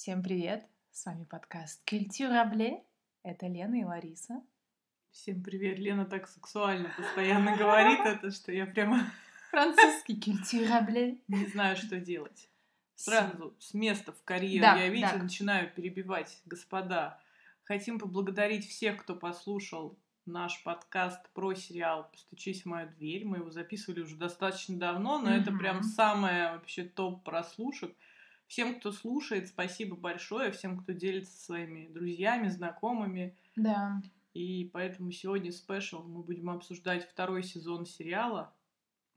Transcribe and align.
Всем 0.00 0.22
привет! 0.22 0.64
С 0.92 1.04
вами 1.04 1.24
подкаст 1.24 1.86
Культурабле. 1.86 2.82
Это 3.22 3.48
Лена 3.48 3.82
и 3.82 3.84
Лариса. 3.84 4.42
Всем 5.10 5.42
привет! 5.42 5.78
Лена 5.78 6.06
так 6.06 6.26
сексуально 6.26 6.90
постоянно 6.96 7.54
говорит 7.54 8.00
это, 8.06 8.30
что 8.30 8.50
я 8.50 8.64
прямо... 8.64 9.12
Французский 9.50 10.18
Культурабле. 10.18 11.18
Не 11.28 11.44
знаю, 11.48 11.76
что 11.76 12.00
делать. 12.00 12.48
Сразу 12.94 13.54
с 13.58 13.74
места 13.74 14.12
в 14.14 14.22
карьеру 14.24 14.62
Да, 14.62 14.76
я, 14.76 14.88
видите, 14.88 15.18
да. 15.18 15.22
начинаю 15.22 15.70
перебивать. 15.70 16.40
Господа, 16.46 17.20
хотим 17.64 17.98
поблагодарить 17.98 18.66
всех, 18.66 19.02
кто 19.02 19.14
послушал 19.14 19.98
наш 20.24 20.62
подкаст 20.62 21.28
про 21.34 21.52
сериал 21.52 22.08
«Постучись 22.10 22.62
в 22.62 22.66
мою 22.66 22.88
дверь». 22.88 23.26
Мы 23.26 23.36
его 23.36 23.50
записывали 23.50 24.00
уже 24.00 24.16
достаточно 24.16 24.78
давно, 24.78 25.18
но 25.18 25.30
это 25.30 25.50
Мгм. 25.50 25.58
прям 25.58 25.82
самое 25.82 26.52
вообще 26.52 26.84
топ 26.84 27.22
прослушек. 27.22 27.94
Всем, 28.50 28.80
кто 28.80 28.90
слушает, 28.90 29.46
спасибо 29.46 29.94
большое. 29.94 30.50
Всем, 30.50 30.76
кто 30.80 30.90
делится 30.90 31.30
со 31.30 31.44
своими 31.44 31.86
друзьями, 31.86 32.48
знакомыми. 32.48 33.36
Да. 33.54 34.02
И 34.34 34.68
поэтому 34.72 35.12
сегодня 35.12 35.52
спешл 35.52 36.02
мы 36.02 36.24
будем 36.24 36.50
обсуждать 36.50 37.08
второй 37.08 37.44
сезон 37.44 37.86
сериала. 37.86 38.52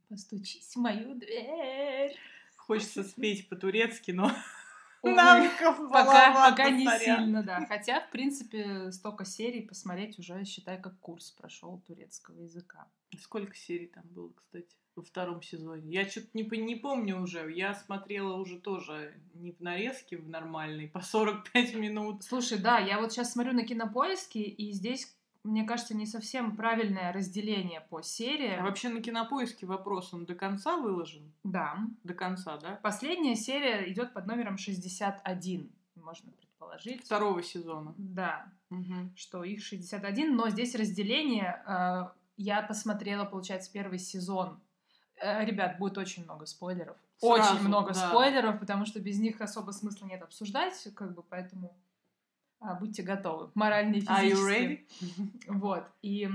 Постучись 0.07 0.75
в 0.75 0.75
мою 0.75 1.15
дверь. 1.15 2.15
Хочется 2.57 3.03
спеть 3.03 3.49
по-турецки, 3.49 4.11
но 4.11 4.31
навыков 5.03 5.77
Пока, 5.91 6.49
пока 6.49 6.69
не 6.69 6.87
сильно, 6.99 7.43
да. 7.43 7.65
Хотя, 7.67 8.01
в 8.01 8.09
принципе, 8.09 8.91
столько 8.91 9.25
серий 9.25 9.61
посмотреть 9.61 10.17
уже, 10.19 10.43
считай, 10.45 10.81
как 10.81 10.99
курс 10.99 11.31
прошел 11.31 11.81
турецкого 11.85 12.39
языка. 12.39 12.87
Сколько 13.19 13.55
серий 13.55 13.87
там 13.87 14.03
было, 14.05 14.31
кстати, 14.33 14.75
во 14.95 15.03
втором 15.03 15.41
сезоне? 15.41 15.91
Я 15.91 16.09
что-то 16.09 16.29
не, 16.33 16.43
не 16.43 16.75
помню 16.75 17.21
уже. 17.21 17.51
Я 17.51 17.75
смотрела 17.75 18.35
уже 18.35 18.59
тоже 18.59 19.13
не 19.33 19.51
в 19.51 19.59
нарезке 19.59 20.17
в 20.17 20.27
нормальной, 20.27 20.87
по 20.87 21.01
45 21.01 21.75
минут. 21.75 22.23
Слушай, 22.23 22.59
да, 22.59 22.79
я 22.79 22.99
вот 22.99 23.11
сейчас 23.11 23.33
смотрю 23.33 23.53
на 23.53 23.65
кинопоиски, 23.65 24.39
и 24.39 24.71
здесь, 24.71 25.15
мне 25.43 25.63
кажется, 25.65 25.95
не 25.95 26.05
совсем 26.05 26.55
правильное 26.55 27.11
разделение 27.11 27.81
по 27.81 28.01
сериям. 28.01 28.61
А 28.61 28.63
вообще 28.67 28.89
на 28.89 29.01
кинопоиске 29.01 29.65
вопрос, 29.65 30.13
он 30.13 30.25
до 30.25 30.35
конца 30.35 30.77
выложен? 30.77 31.33
Да. 31.43 31.77
До 32.03 32.13
конца, 32.13 32.57
да? 32.57 32.79
Последняя 32.81 33.35
серия 33.35 33.91
идет 33.91 34.13
под 34.13 34.25
номером 34.25 34.57
61, 34.57 35.69
можно 35.95 36.31
предположить. 36.31 37.03
Второго 37.05 37.43
сезона. 37.43 37.93
Да, 37.97 38.45
Мгм. 38.69 39.13
что 39.15 39.43
их 39.43 39.63
61, 39.63 40.35
но 40.35 40.49
здесь 40.49 40.75
разделение. 40.75 41.61
э, 41.67 42.03
Я 42.35 42.63
посмотрела, 42.63 43.25
получается, 43.25 43.71
первый 43.71 43.99
сезон. 43.99 44.59
Э, 45.21 45.45
Ребят, 45.45 45.77
будет 45.77 45.97
очень 45.99 46.23
много 46.23 46.45
спойлеров. 46.47 46.97
Сразу, 47.17 47.53
очень 47.55 47.67
много 47.67 47.93
да. 47.93 48.09
спойлеров, 48.09 48.59
потому 48.59 48.85
что 48.85 48.99
без 48.99 49.19
них 49.19 49.39
особо 49.39 49.69
смысла 49.71 50.07
нет 50.07 50.23
обсуждать, 50.23 50.87
как 50.95 51.13
бы, 51.13 51.21
поэтому 51.21 51.77
будьте 52.79 53.03
готовы. 53.03 53.51
Морально 53.55 53.95
и 53.95 54.01
физически. 54.01 54.87
Вот. 55.47 55.83
И 56.01 56.29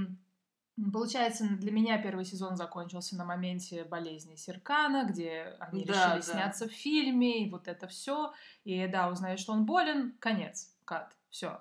получается, 0.92 1.44
для 1.48 1.72
меня 1.72 1.98
первый 2.00 2.24
сезон 2.24 2.56
закончился 2.56 3.16
на 3.16 3.24
моменте 3.24 3.84
болезни 3.84 4.36
Серкана, 4.36 5.04
где 5.04 5.56
они 5.60 5.84
Да, 5.84 5.92
решили 5.92 6.16
да. 6.16 6.22
сняться 6.22 6.68
в 6.68 6.72
фильме, 6.72 7.44
и 7.46 7.50
вот 7.50 7.66
это 7.68 7.88
все. 7.88 8.32
И 8.64 8.86
да, 8.86 9.08
узнают, 9.08 9.40
что 9.40 9.52
он 9.52 9.64
болен, 9.64 10.14
конец, 10.20 10.74
кат, 10.84 11.16
все. 11.30 11.60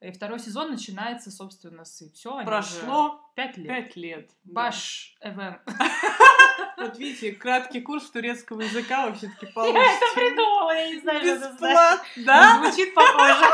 И 0.00 0.12
второй 0.12 0.38
сезон 0.38 0.70
начинается, 0.70 1.30
собственно, 1.30 1.84
с 1.84 2.08
все. 2.12 2.44
Прошло 2.44 3.20
пять 3.34 3.56
лет. 3.56 3.66
пять 3.68 3.96
лет. 3.96 4.30
да. 4.44 4.52
Баш 4.52 5.16
Эвен. 5.20 5.58
Вот 6.78 6.98
видите, 6.98 7.32
краткий 7.32 7.80
курс 7.80 8.08
турецкого 8.10 8.62
языка 8.62 9.08
вы 9.08 9.14
все-таки 9.16 9.46
Я 9.46 9.50
это 9.50 9.54
получите. 9.54 10.14
придумала, 10.14 10.70
я 10.76 10.88
не 10.92 11.00
знаю, 11.00 11.20
что 11.20 11.28
это 11.34 11.56
значит. 11.58 12.24
Да? 12.24 12.62
Звучит 12.70 12.94
похоже. 12.94 13.44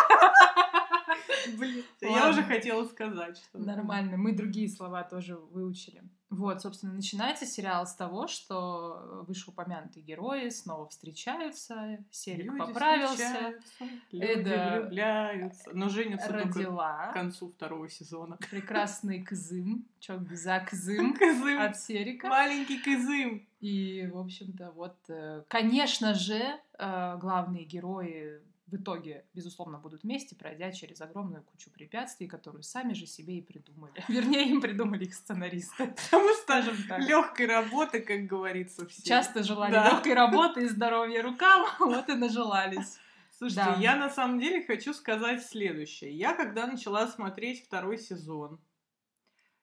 Блин, 1.58 1.84
я 2.00 2.28
уже 2.28 2.42
хотела 2.42 2.84
сказать, 2.84 3.38
что... 3.38 3.58
Нормально, 3.58 4.16
мы 4.16 4.32
другие 4.32 4.68
слова 4.68 5.02
тоже 5.02 5.36
выучили. 5.36 6.02
Вот, 6.30 6.62
собственно, 6.62 6.92
начинается 6.94 7.46
сериал 7.46 7.86
с 7.86 7.94
того, 7.94 8.26
что 8.26 9.24
вышеупомянутые 9.28 10.02
герои 10.02 10.48
снова 10.48 10.88
встречаются, 10.88 11.98
Серик 12.10 12.46
Люди 12.46 12.58
поправился, 12.58 13.14
встречаются, 13.14 13.84
Люди 14.10 14.24
Эда 14.24 14.78
влюбляются. 14.80 15.70
Но 15.72 15.88
женятся 15.88 16.28
только 16.28 16.44
родила 16.58 17.06
к 17.08 17.12
концу 17.14 17.48
второго 17.50 17.88
сезона. 17.88 18.36
прекрасный 18.50 19.22
Кызым, 19.22 19.86
чё 20.00 20.18
за 20.32 20.60
Кызым 20.60 21.14
Кызым. 21.18 21.60
от 21.60 21.78
Серика. 21.78 22.28
Маленький 22.28 22.78
Кызым. 22.80 23.46
И, 23.60 24.10
в 24.12 24.18
общем-то, 24.18 24.72
вот, 24.72 24.96
э, 25.08 25.42
конечно 25.48 26.14
же, 26.14 26.42
э, 26.78 27.16
главные 27.18 27.64
герои 27.64 28.40
в 28.66 28.76
итоге, 28.76 29.26
безусловно, 29.34 29.78
будут 29.78 30.02
вместе, 30.04 30.34
пройдя 30.34 30.72
через 30.72 31.00
огромную 31.00 31.42
кучу 31.42 31.70
препятствий, 31.70 32.26
которые 32.26 32.62
сами 32.62 32.94
же 32.94 33.06
себе 33.06 33.38
и 33.38 33.42
придумали. 33.42 33.92
Вернее, 34.08 34.48
им 34.48 34.60
придумали 34.60 35.04
их 35.04 35.14
сценаристы. 35.14 35.88
Потому 35.88 36.28
что 36.34 36.42
Скажем 36.42 36.76
так. 36.88 37.00
легкой 37.00 37.46
работы, 37.46 38.00
как 38.00 38.26
говорится, 38.26 38.86
все. 38.86 39.02
Часто 39.02 39.42
желали 39.42 39.72
Да. 39.72 39.90
легкой 39.90 40.14
работы 40.24 40.64
и 40.64 40.68
здоровья 40.68 41.22
рукам, 41.22 41.66
вот 41.78 42.08
и 42.08 42.14
нажелались. 42.14 42.98
Слушайте, 43.36 43.64
Да. 43.64 43.76
я 43.80 43.96
на 43.96 44.08
самом 44.08 44.38
деле 44.40 44.64
хочу 44.64 44.94
сказать 44.94 45.44
следующее. 45.44 46.16
Я 46.16 46.34
когда 46.34 46.66
начала 46.66 47.06
смотреть 47.08 47.64
второй 47.66 47.98
сезон, 47.98 48.60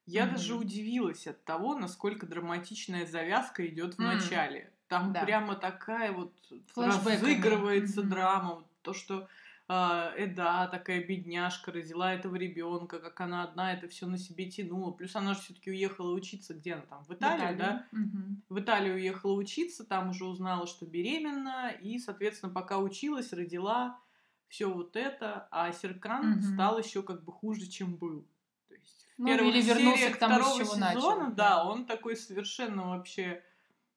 я 0.06 0.26
даже 0.28 0.56
удивилась 0.56 1.26
от 1.26 1.44
того, 1.46 1.76
насколько 1.76 2.26
драматичная 2.28 3.06
завязка 3.06 3.66
идет 3.66 3.96
в 3.96 4.00
начале. 4.00 4.74
Там 4.88 5.14
Да. 5.14 5.24
прямо 5.24 5.56
такая 5.56 6.12
вот 6.12 6.36
Флэшбэками. 6.74 7.14
разыгрывается 7.16 8.02
Мгм. 8.02 8.10
драма. 8.10 8.68
То, 8.82 8.94
что 8.94 9.28
а, 9.68 10.14
Эда, 10.18 10.68
такая 10.72 11.04
бедняжка, 11.06 11.72
родила 11.72 12.14
этого 12.14 12.36
ребенка, 12.36 13.00
как 13.00 13.22
она 13.22 13.44
одна 13.44 13.74
это 13.74 13.88
все 13.88 14.08
на 14.08 14.18
себе 14.18 14.50
тянула. 14.50 14.92
Плюс 14.92 15.16
она 15.16 15.34
же 15.34 15.42
все-таки 15.42 15.72
уехала 15.72 16.14
учиться, 16.14 16.54
где 16.54 16.74
она 16.74 16.84
там? 16.84 17.04
В 17.06 17.14
Италию, 17.14 17.58
да? 17.58 17.88
Мгм. 17.92 18.42
в 18.50 18.60
Италию 18.60 18.96
уехала 18.96 19.34
учиться, 19.34 19.86
там 19.86 20.10
уже 20.10 20.26
узнала, 20.26 20.68
что 20.68 20.86
беременна, 20.86 21.70
и, 21.70 22.00
соответственно, 22.00 22.52
пока 22.54 22.80
училась, 22.80 23.32
родила 23.34 24.00
все 24.48 24.66
вот 24.70 24.96
это, 24.98 25.48
а 25.52 25.72
Серкан 25.72 26.32
Мгм. 26.32 26.42
стал 26.42 26.78
еще 26.80 27.02
как 27.04 27.24
бы 27.24 27.32
хуже, 27.32 27.68
чем 27.68 27.96
был. 27.96 28.28
То 28.68 28.74
есть 28.76 29.06
в 29.16 29.20
Ну, 29.20 29.28
первых 29.28 29.56
или 29.56 29.62
вернулся 29.62 30.10
к 30.12 30.18
тому, 30.18 30.36
с 30.36 30.38
второго 30.40 30.64
чего 30.64 30.76
сезона, 30.76 31.26
начал, 31.26 31.36
да. 31.36 31.66
он 31.66 31.86
такой 31.86 32.16
совершенно 32.18 32.90
вообще 32.90 33.44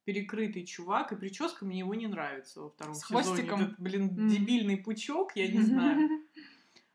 перекрытый 0.05 0.65
чувак, 0.65 1.13
и 1.13 1.17
прическа 1.17 1.65
мне 1.65 1.79
его 1.81 1.95
не 1.95 2.07
нравится 2.07 2.61
во 2.61 2.69
втором 2.71 2.95
С 2.95 3.07
сезоне. 3.07 3.23
хвостиком? 3.25 3.61
Этот, 3.63 3.81
блин, 3.81 4.03
М. 4.19 4.29
дебильный 4.29 4.77
пучок, 4.77 5.35
я 5.37 5.49
не 5.49 5.61
знаю. 5.61 6.09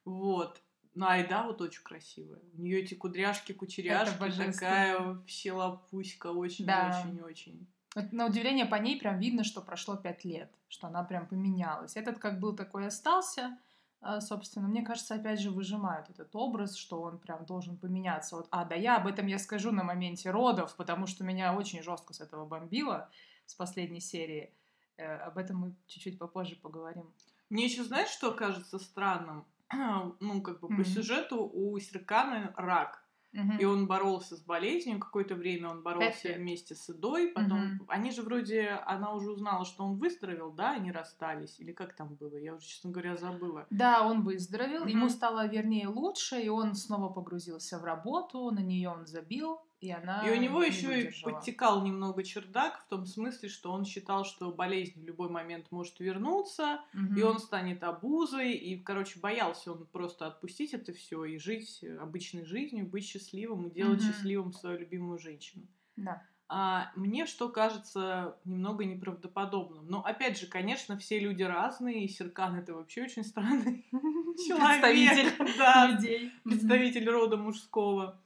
Вот. 0.06 0.62
Ну, 0.96 1.06
Айда 1.06 1.44
вот 1.44 1.62
очень 1.62 1.84
красивая. 1.84 2.40
У 2.58 2.62
нее 2.62 2.80
эти 2.82 2.96
кудряшки, 2.96 3.52
кучеряшки, 3.52 4.18
такая 4.52 5.00
вообще 5.00 5.52
лапуська, 5.52 6.30
Да. 6.30 6.34
очень-очень-очень. 6.40 7.68
Вот 7.96 8.12
На 8.12 8.26
удивление 8.26 8.66
по 8.66 8.76
ней 8.76 9.00
прям 9.00 9.20
видно, 9.20 9.44
что 9.44 9.62
прошло 9.62 9.96
пять 9.98 10.26
лет, 10.26 10.52
что 10.68 10.88
она 10.88 11.04
прям 11.04 11.28
поменялась. 11.28 11.96
Этот 11.96 12.18
как 12.18 12.40
был, 12.40 12.56
такой 12.56 12.88
остался. 12.88 13.58
А, 14.02 14.22
Собственно, 14.22 14.68
мне 14.68 14.82
кажется, 14.82 15.16
опять 15.16 15.40
же 15.42 15.52
выжимают 15.52 16.10
этот 16.10 16.36
образ, 16.36 16.76
что 16.76 17.02
он 17.02 17.20
прям 17.20 17.46
должен 17.46 17.78
поменяться. 17.78 18.38
Вот, 18.38 18.48
а, 18.52 18.64
да 18.66 18.76
я 18.76 18.98
об 18.98 19.08
этом 19.08 19.28
я 19.28 19.40
скажу 19.40 19.72
на 19.72 19.84
моменте 19.84 20.32
родов, 20.32 20.76
потому 20.76 21.06
что 21.06 21.24
меня 21.24 21.54
очень 21.54 21.84
жестко 21.84 22.14
с 22.14 22.22
этого 22.22 22.46
бомбило 22.46 23.10
с 23.46 23.56
последней 23.56 24.00
серии. 24.00 24.54
Э, 24.98 25.16
об 25.18 25.38
этом 25.38 25.58
мы 25.58 25.76
чуть-чуть 25.88 26.18
попозже 26.18 26.56
поговорим. 26.56 27.14
Мне 27.50 27.66
еще 27.66 27.84
знаешь, 27.84 28.10
что 28.10 28.32
кажется 28.32 28.80
странным? 28.80 29.46
Ну, 30.20 30.42
как 30.42 30.62
бы 30.62 30.70
по 30.70 30.74
Мгм. 30.74 30.86
сюжету 30.86 31.46
у 31.48 31.78
Серкана 31.80 32.54
рак. 32.58 33.04
Мгм. 33.32 33.58
И 33.58 33.66
он 33.66 33.88
боролся 33.88 34.36
с 34.36 34.42
болезнью 34.42 35.00
какое-то 35.00 35.36
время, 35.36 35.70
он 35.70 35.84
боролся 35.84 36.34
вместе 36.34 36.76
с 36.76 36.90
Эдой, 36.90 37.30
потом... 37.30 37.76
Мгм. 37.76 37.86
Они 37.88 38.12
же 38.12 38.24
вроде... 38.24 38.80
Она 38.86 39.14
уже 39.14 39.32
узнала, 39.32 39.66
что 39.66 39.84
он 39.84 39.98
выздоровел, 39.98 40.52
да, 40.52 40.72
они 40.72 40.92
расстались? 40.92 41.60
Или 41.60 41.72
как 41.72 41.96
там 41.96 42.16
было? 42.16 42.38
Я 42.38 42.56
уже, 42.56 42.66
честно 42.66 42.90
говоря, 42.90 43.18
забыла. 43.18 43.68
Да, 43.70 44.08
он 44.08 44.24
выздоровел, 44.24 44.86
ему 44.86 45.06
Мгм. 45.06 45.10
стало, 45.10 45.48
вернее, 45.48 45.88
лучше, 45.88 46.42
и 46.42 46.50
он 46.50 46.74
снова 46.74 47.10
погрузился 47.10 47.78
в 47.78 47.84
работу, 47.84 48.50
на 48.52 48.60
нее 48.60 48.90
он 48.90 49.06
забил, 49.06 49.62
и 49.82 49.92
она 49.92 50.28
И 50.28 50.32
у 50.32 50.36
него 50.36 50.62
не 50.64 50.68
еще 50.70 51.04
и 51.04 51.12
подтекал 51.24 51.84
немного 51.86 52.24
чердак, 52.24 52.82
в 52.82 52.88
том 52.90 53.06
смысле, 53.06 53.48
что 53.50 53.72
он 53.72 53.86
считал, 53.86 54.26
что 54.26 54.52
болезнь 54.52 55.02
в 55.02 55.06
любой 55.06 55.30
момент 55.30 55.68
может 55.72 56.00
вернуться, 56.00 56.82
Мгм. 56.94 57.16
и 57.18 57.22
он 57.22 57.40
станет 57.40 57.84
обузой, 57.84 58.54
и, 58.54 58.78
короче, 58.78 59.20
боялся 59.20 59.72
он 59.72 59.86
просто 59.88 60.28
отпустить 60.28 60.74
это 60.74 60.94
все 60.94 61.24
и 61.26 61.38
жить 61.38 61.84
обычной 62.00 62.46
жизнью, 62.46 62.86
быть 62.88 63.06
счастливым 63.06 63.68
и 63.68 63.72
делать 63.72 64.02
Мгм. 64.02 64.08
счастливым 64.14 64.54
свою 64.54 64.80
любимую 64.80 65.20
женщину. 65.20 65.66
Да. 65.96 66.22
А 66.52 66.92
мне 66.96 67.28
что 67.28 67.48
кажется 67.50 68.36
немного 68.44 68.84
неправдоподобным. 68.84 69.86
Но 69.88 70.02
опять 70.04 70.40
же, 70.40 70.48
конечно, 70.48 70.98
все 70.98 71.20
люди 71.20 71.44
разные, 71.44 72.06
и 72.06 72.08
Серкан 72.08 72.56
это 72.56 72.74
вообще 72.74 73.04
очень 73.04 73.24
странный 73.24 73.86
человек. 73.92 75.38
Представитель 75.38 75.94
людей. 75.94 76.32
представитель 76.44 77.08
рода 77.10 77.38
мужского. 77.38 78.20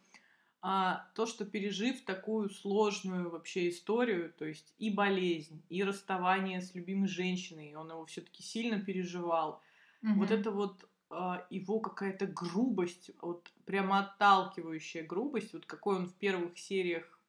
А 0.65 1.10
то, 1.13 1.25
что 1.25 1.45
пережив 1.45 2.06
такую 2.06 2.50
сложную 2.50 3.30
вообще 3.30 3.68
историю, 3.68 4.31
то 4.31 4.45
есть 4.45 4.74
и 4.80 4.89
болезнь, 4.89 5.62
и 5.69 5.83
расставание 5.83 6.62
с 6.62 6.74
любимой 6.74 7.10
женщиной, 7.10 7.75
он 7.75 7.89
его 7.92 8.06
все-таки 8.06 8.42
сильно 8.42 8.80
переживал, 8.80 9.62
Угу. 10.04 10.13
Вот 10.19 10.31
это 10.31 10.51
вот 10.51 10.89
а, 11.10 11.45
его 11.50 11.80
какая-то 11.80 12.27
грубость, 12.27 13.12
вот 13.21 13.50
прямо 13.65 14.00
отталкивающая 14.00 15.04
грубость, 15.04 15.54
вот 15.54 15.65
какой 15.65 15.95
он 15.95 16.07
в 16.07 16.15
первых 16.15 16.57
сериях 16.57 17.19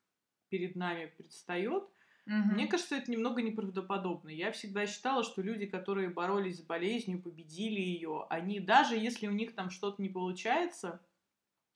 перед 0.49 0.75
нами 0.75 1.13
предстает, 1.17 1.85
угу. 2.27 2.35
мне 2.53 2.67
кажется, 2.67 2.97
это 2.97 3.11
немного 3.11 3.43
неправдоподобно. 3.43 4.31
Я 4.31 4.51
всегда 4.53 4.87
считала, 4.87 5.23
что 5.23 5.41
люди, 5.41 5.67
которые 5.67 6.09
боролись 6.09 6.59
с 6.59 6.63
болезнью, 6.63 7.23
победили 7.23 7.81
ее, 7.81 8.27
они 8.29 8.59
даже 8.61 8.97
если 8.97 9.29
у 9.29 9.33
них 9.33 9.55
там 9.55 9.71
что-то 9.71 10.03
не 10.03 10.09
получается 10.09 11.01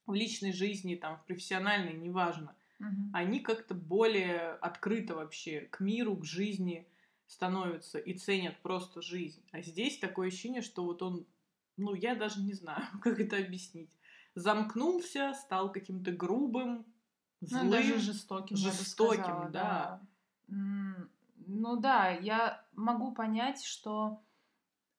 в 0.09 0.15
личной 0.15 0.53
жизни, 0.53 0.97
там, 0.97 1.17
в 1.19 1.25
профессиональной, 1.25 1.93
неважно, 1.93 2.57
угу. 2.81 3.11
они 3.13 3.41
как-то 3.41 3.75
более 3.75 4.53
открыто 4.55 5.15
вообще 5.15 5.61
к 5.61 5.81
миру, 5.81 6.17
к 6.17 6.25
жизни 6.25 6.89
становятся 7.27 7.99
и 7.99 8.15
ценят 8.15 8.61
просто 8.63 9.03
жизнь. 9.03 9.43
А 9.53 9.61
здесь 9.61 9.99
такое 9.99 10.29
ощущение, 10.29 10.63
что 10.63 10.85
вот 10.85 11.03
он 11.03 11.27
ну, 11.79 11.95
я 11.95 12.15
даже 12.15 12.43
не 12.43 12.53
знаю, 12.53 12.85
как 13.03 13.19
это 13.21 13.39
объяснить. 13.39 13.91
Замкнулся, 14.35 15.33
стал 15.35 15.73
каким-то 15.73 16.13
грубым, 16.13 16.85
злым, 17.41 17.67
ну, 17.67 17.71
даже 17.71 17.99
жестоким, 17.99 18.57
жестоким, 18.57 19.23
сказала, 19.23 19.51
да. 19.51 20.03
да. 20.49 21.09
Ну 21.47 21.77
да, 21.81 22.11
я 22.11 22.65
могу 22.73 23.13
понять, 23.15 23.65
что 23.65 24.23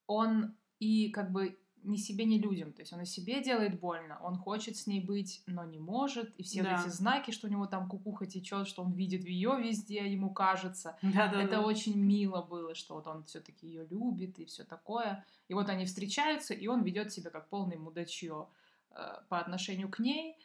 он 0.08 0.56
и 0.80 1.10
как 1.12 1.32
бы 1.32 1.60
ни 1.84 1.98
себе, 1.98 2.26
ни 2.26 2.38
людям. 2.38 2.74
То 2.74 2.82
есть 2.82 2.94
он 2.94 3.02
и 3.02 3.06
себе 3.06 3.44
делает 3.44 3.80
больно, 3.80 4.20
он 4.22 4.36
хочет 4.36 4.78
с 4.78 4.88
ней 4.88 5.02
быть, 5.02 5.42
но 5.48 5.64
не 5.64 5.80
может. 5.80 6.34
И 6.38 6.44
все 6.44 6.64
да. 6.64 6.82
эти 6.82 6.90
знаки, 6.90 7.32
что 7.32 7.48
у 7.48 7.50
него 7.50 7.66
там 7.66 7.88
кукуха 7.88 8.26
течет, 8.26 8.68
что 8.68 8.84
он 8.84 8.92
видит 8.94 9.26
ее 9.26 9.58
везде, 9.60 10.12
ему 10.12 10.34
кажется. 10.34 10.98
Да, 11.02 11.28
да, 11.28 11.42
это 11.42 11.58
да. 11.58 11.62
очень 11.62 11.98
мило 11.98 12.42
было, 12.42 12.76
что 12.76 12.96
вот 12.96 13.08
он 13.08 13.24
все-таки 13.24 13.68
ее 13.68 13.86
любит 13.88 14.40
и 14.40 14.46
все 14.46 14.64
такое. 14.64 15.26
И 15.48 15.54
вот 15.54 15.70
они 15.70 15.86
встречаются, 15.86 16.54
и 16.54 16.68
он 16.68 16.84
ведет 16.84 17.12
себя 17.12 17.30
как 17.30 17.50
полный 17.50 17.78
мудачье 17.78 18.48
э, 18.92 18.96
по 19.30 19.40
отношению 19.40 19.90
к 19.90 20.00
ней. 20.00 20.38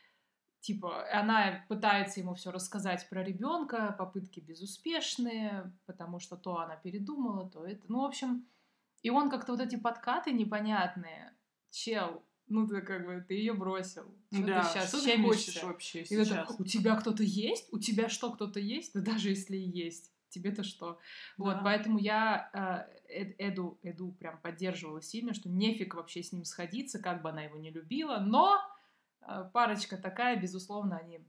Типа, 0.60 1.04
она 1.12 1.62
пытается 1.69 2.20
ему 2.20 2.34
все 2.34 2.50
рассказать 2.50 3.06
про 3.10 3.22
ребенка, 3.22 3.94
попытки 3.98 4.40
безуспешные, 4.40 5.70
потому 5.84 6.20
что 6.20 6.38
то 6.38 6.58
она 6.58 6.76
передумала, 6.76 7.50
то 7.50 7.66
это. 7.66 7.82
Ну, 7.88 8.00
в 8.00 8.04
общем, 8.04 8.46
и 9.05 9.11
он 9.11 9.31
как-то 9.31 9.53
вот 9.53 9.61
эти 9.61 9.77
подкаты 9.77 10.33
непонятные. 10.33 11.37
Чел, 11.71 12.25
ну 12.49 12.67
ты 12.67 12.81
как 12.81 13.05
бы, 13.05 13.23
ты 13.29 13.35
ее 13.35 13.53
бросил. 13.53 14.17
Что 14.33 14.47
да, 14.47 14.62
ты 14.62 14.69
сейчас 14.69 14.89
что 14.89 15.05
ты 15.05 15.23
хочешь 15.23 15.62
вообще 15.62 16.01
и 16.01 16.05
сейчас? 16.06 16.31
Это, 16.31 16.47
у 16.59 16.65
тебя 16.65 16.97
кто-то 16.97 17.23
есть? 17.23 17.69
У 17.71 17.79
тебя 17.79 18.09
что, 18.09 18.33
кто-то 18.33 18.61
есть? 18.61 18.95
Да 18.95 19.01
даже 19.03 19.29
если 19.29 19.59
и 19.59 19.69
есть. 19.69 20.11
Тебе-то 20.31 20.65
что? 20.65 20.95
Да. 21.37 21.45
Вот, 21.45 21.56
поэтому 21.62 21.99
я 21.99 22.89
э, 23.09 23.35
Эду, 23.39 23.79
Эду 23.83 24.12
прям 24.12 24.41
поддерживала 24.41 25.03
сильно, 25.03 25.35
что 25.35 25.51
нефиг 25.51 25.95
вообще 25.95 26.23
с 26.23 26.33
ним 26.33 26.45
сходиться, 26.45 26.99
как 26.99 27.21
бы 27.21 27.29
она 27.29 27.43
его 27.43 27.59
не 27.59 27.71
любила, 27.71 28.21
но 28.21 28.59
э, 29.21 29.51
парочка 29.53 29.99
такая, 29.99 30.41
безусловно, 30.41 30.97
они 30.97 31.21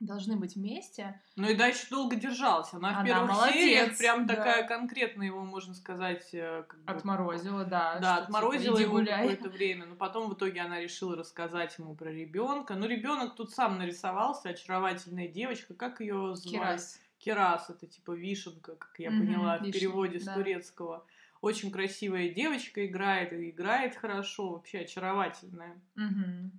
должны 0.00 0.36
быть 0.36 0.56
вместе. 0.56 1.20
Ну 1.36 1.48
и 1.48 1.54
дальше 1.54 1.88
долго 1.90 2.16
держалась. 2.16 2.72
Она, 2.72 2.90
Она 2.90 3.02
в 3.02 3.04
первых 3.04 3.30
молодец, 3.30 3.54
сериях 3.54 3.98
прям 3.98 4.26
да. 4.26 4.36
такая 4.36 4.66
конкретная 4.66 5.26
его, 5.26 5.44
можно 5.44 5.74
сказать... 5.74 6.28
Э, 6.32 6.64
как 6.66 6.84
бы, 6.84 6.92
отморозила, 6.92 7.64
да. 7.64 7.98
Да, 8.00 8.16
отморозила 8.18 8.76
типа, 8.76 8.88
его 8.88 9.04
какое-то 9.04 9.48
время. 9.48 9.86
Но 9.86 9.96
потом 9.96 10.28
в 10.28 10.34
итоге 10.34 10.60
она 10.60 10.80
решила 10.80 11.16
рассказать 11.16 11.78
ему 11.78 11.94
про 11.94 12.10
ребенка. 12.10 12.74
Ну, 12.74 12.86
ребенок 12.86 13.34
тут 13.34 13.50
сам 13.50 13.78
нарисовался, 13.78 14.50
очаровательная 14.50 15.28
девочка. 15.28 15.74
Как 15.74 16.00
ее 16.00 16.34
звали? 16.34 16.56
Кирас. 16.56 17.00
Кирас, 17.18 17.70
это 17.70 17.86
типа 17.86 18.12
вишенка, 18.12 18.76
как 18.76 18.94
я 18.98 19.08
угу, 19.08 19.18
поняла, 19.18 19.58
в 19.58 19.70
переводе 19.70 20.18
да. 20.18 20.32
с 20.32 20.34
турецкого. 20.34 21.06
Очень 21.40 21.70
красивая 21.70 22.28
девочка 22.30 22.86
играет, 22.86 23.32
и 23.32 23.50
играет 23.50 23.96
хорошо, 23.96 24.52
вообще 24.52 24.80
очаровательная. 24.80 25.80
Угу. 25.96 26.50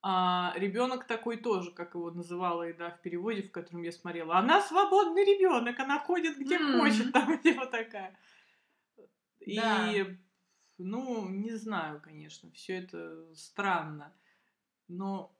А 0.00 0.52
ребенок 0.56 1.06
такой 1.06 1.38
тоже, 1.38 1.72
как 1.72 1.94
его 1.94 2.10
называла 2.10 2.62
Еда 2.62 2.90
в 2.90 3.02
переводе, 3.02 3.42
в 3.42 3.50
котором 3.50 3.82
я 3.82 3.90
смотрела. 3.90 4.36
Она 4.36 4.62
свободный 4.62 5.24
ребенок, 5.24 5.78
она 5.80 5.98
ходит 5.98 6.38
где 6.38 6.56
mm. 6.56 6.78
хочет, 6.78 7.12
там 7.12 7.38
типа 7.40 7.66
такая. 7.66 8.16
Да. 9.44 9.92
И, 9.92 10.16
ну, 10.78 11.28
не 11.28 11.52
знаю, 11.56 12.00
конечно, 12.00 12.50
все 12.52 12.78
это 12.78 13.34
странно. 13.34 14.14
Но 14.86 15.36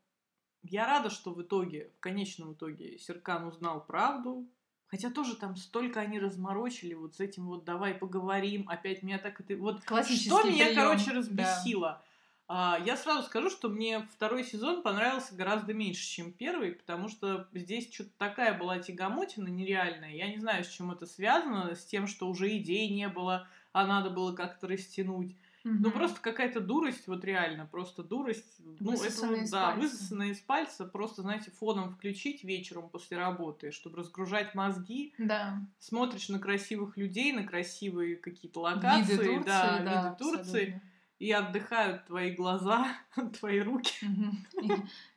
я 0.63 0.87
рада, 0.87 1.09
что 1.09 1.33
в 1.33 1.43
итоге, 1.43 1.93
в 1.97 2.01
конечном 2.01 2.55
итоге, 2.55 2.99
Серкан 2.99 3.45
узнал 3.47 3.87
правду. 3.87 4.51
Хотя 4.89 5.11
тоже 5.11 5.37
там 5.37 5.55
столько 5.55 6.01
они 6.01 6.19
разморочили 6.19 6.95
вот 6.95 7.15
с 7.15 7.21
этим 7.21 7.47
вот 7.47 7.65
давай 7.65 7.95
поговорим. 7.95 8.67
Опять 8.71 9.03
меня 9.03 9.19
так 9.19 9.39
это... 9.39 9.55
Вот 9.57 9.83
что 9.83 10.43
меня, 10.45 10.65
прием. 10.65 10.75
короче, 10.75 11.13
разбесило. 11.13 11.89
Да 11.89 12.05
я 12.49 12.97
сразу 12.97 13.25
скажу, 13.25 13.51
что 13.51 13.69
мне 13.69 14.07
второй 14.15 14.45
сезон 14.45 14.83
понравился 14.83 15.35
гораздо 15.35 15.75
меньше, 15.75 16.07
чем 16.07 16.33
первый, 16.33 16.73
потому 16.73 17.09
что 17.09 17.47
здесь 17.53 17.93
что-то 17.93 18.11
такая 18.17 18.57
была 18.57 18.79
тягомотина 18.79 19.49
нереальная. 19.49 20.13
Я 20.13 20.29
не 20.29 20.39
знаю, 20.39 20.65
с 20.65 20.69
чем 20.69 20.91
это 20.91 21.07
связано, 21.07 21.75
с 21.75 21.85
тем, 21.85 22.07
что 22.07 22.29
уже 22.29 22.57
идей 22.57 22.89
не 22.89 23.09
было, 23.09 23.47
а 23.73 23.87
надо 23.87 24.11
было 24.11 24.33
как-то 24.33 24.67
растянуть. 24.67 25.37
Mm-hmm. 25.65 25.77
Ну, 25.81 25.91
просто 25.91 26.21
какая-то 26.21 26.61
дурость, 26.61 27.09
вот 27.09 27.25
реально, 27.25 27.67
просто 27.67 28.03
дурость. 28.03 28.61
Ну, 28.81 28.93
это 28.93 29.27
вот, 29.27 29.51
да, 29.51 29.67
пальца. 29.67 29.81
высосанная 29.81 30.29
из 30.29 30.39
пальца, 30.39 30.85
просто, 30.87 31.23
знаете, 31.23 31.51
фоном 31.51 31.91
включить 31.91 32.45
вечером 32.45 32.89
после 32.89 33.19
работы, 33.19 33.73
чтобы 33.73 33.99
разгружать 33.99 34.55
мозги. 34.55 35.13
Да. 35.19 35.61
Смотришь 35.79 36.29
на 36.29 36.39
красивых 36.39 36.97
людей, 36.97 37.33
на 37.33 37.45
красивые 37.45 38.17
какие-то 38.17 38.61
локации, 38.61 39.13
виды 39.13 39.25
Турции, 39.25 39.45
да, 39.45 39.79
да, 39.81 40.05
виды 40.05 40.17
Турции. 40.19 40.41
Абсолютно 40.41 40.88
и 41.19 41.33
отдыхают 41.33 42.07
твои 42.07 42.33
глаза, 42.33 42.97
твои 43.39 43.61
руки. 43.61 44.07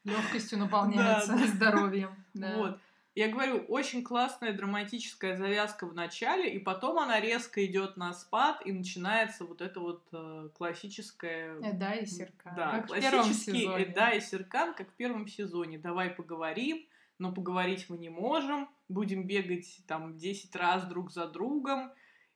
Легкостью 0.03 0.59
наполняются 0.59 1.37
здоровьем. 1.47 2.15
Вот. 2.33 2.79
Я 3.13 3.27
говорю, 3.27 3.57
очень 3.67 4.03
классная 4.05 4.53
драматическая 4.53 5.35
завязка 5.35 5.85
в 5.85 5.93
начале, 5.93 6.49
и 6.53 6.59
потом 6.59 6.97
она 6.97 7.19
резко 7.19 7.65
идет 7.65 7.97
на 7.97 8.13
спад, 8.13 8.61
и 8.65 8.71
начинается 8.71 9.43
вот 9.43 9.59
это 9.59 9.81
вот 9.81 10.07
э, 10.13 10.47
классическое... 10.57 11.59
Эда 11.59 11.91
и 11.91 12.05
Серкан. 12.05 12.55
Да, 12.55 12.71
как 12.71 12.87
классический 12.87 13.67
Эда 13.67 14.11
и 14.11 14.21
Серкан, 14.21 14.73
как 14.73 14.91
в 14.91 14.93
первом 14.93 15.27
сезоне. 15.27 15.77
Давай 15.77 16.09
поговорим, 16.09 16.85
но 17.19 17.33
поговорить 17.33 17.87
мы 17.89 17.97
не 17.97 18.09
можем, 18.09 18.69
будем 18.87 19.27
бегать 19.27 19.81
там 19.87 20.17
10 20.17 20.55
раз 20.55 20.85
друг 20.85 21.11
за 21.11 21.27
другом, 21.27 21.91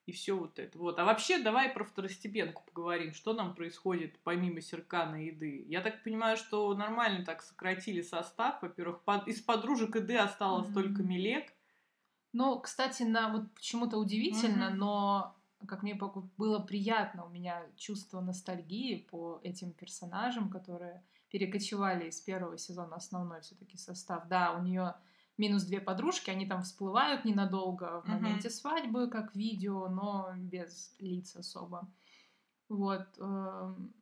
и 0.05 0.11
все 0.11 0.37
вот 0.37 0.59
это. 0.59 0.77
Вот. 0.77 0.99
А 0.99 1.05
вообще 1.05 1.39
давай 1.39 1.69
про 1.69 1.83
второстепенку 1.83 2.63
поговорим. 2.65 3.13
Что 3.13 3.33
нам 3.33 3.55
происходит 3.55 4.19
помимо 4.23 4.61
Серкана 4.61 5.23
и 5.23 5.31
Иды? 5.31 5.65
Я 5.67 5.81
так 5.81 6.03
понимаю, 6.03 6.37
что 6.37 6.73
нормально 6.75 7.25
так 7.25 7.41
сократили 7.41 8.01
состав. 8.01 8.61
Во-первых, 8.61 9.01
под... 9.01 9.27
из 9.27 9.41
подружек 9.41 9.95
Иды 9.95 10.17
осталось 10.17 10.69
mm-hmm. 10.69 10.73
только 10.73 11.03
Милек. 11.03 11.51
Ну, 12.33 12.59
кстати, 12.59 13.03
на 13.03 13.29
вот 13.29 13.51
почему-то 13.53 13.97
удивительно, 13.97 14.65
mm-hmm. 14.65 14.75
но 14.75 15.35
как 15.67 15.81
мне 15.81 15.95
было 16.37 16.59
приятно, 16.59 17.25
у 17.25 17.29
меня 17.29 17.63
чувство 17.75 18.21
ностальгии 18.21 19.07
по 19.09 19.39
этим 19.41 19.71
персонажам, 19.71 20.49
которые 20.49 21.03
перекочевали 21.29 22.09
из 22.09 22.19
первого 22.21 22.57
сезона 22.57 22.97
основной 22.97 23.41
все-таки 23.41 23.77
состав. 23.77 24.27
Да, 24.27 24.53
у 24.53 24.61
нее 24.61 24.95
минус 25.37 25.63
две 25.63 25.81
подружки, 25.81 26.29
они 26.29 26.45
там 26.45 26.63
всплывают 26.63 27.25
ненадолго 27.25 28.01
в 28.01 28.07
моменте 28.07 28.47
uh-huh. 28.47 28.51
свадьбы, 28.51 29.09
как 29.09 29.35
видео, 29.35 29.89
но 29.89 30.33
без 30.37 30.95
лиц 30.99 31.35
особо. 31.35 31.91
Вот. 32.69 33.07
Эм, 33.19 33.93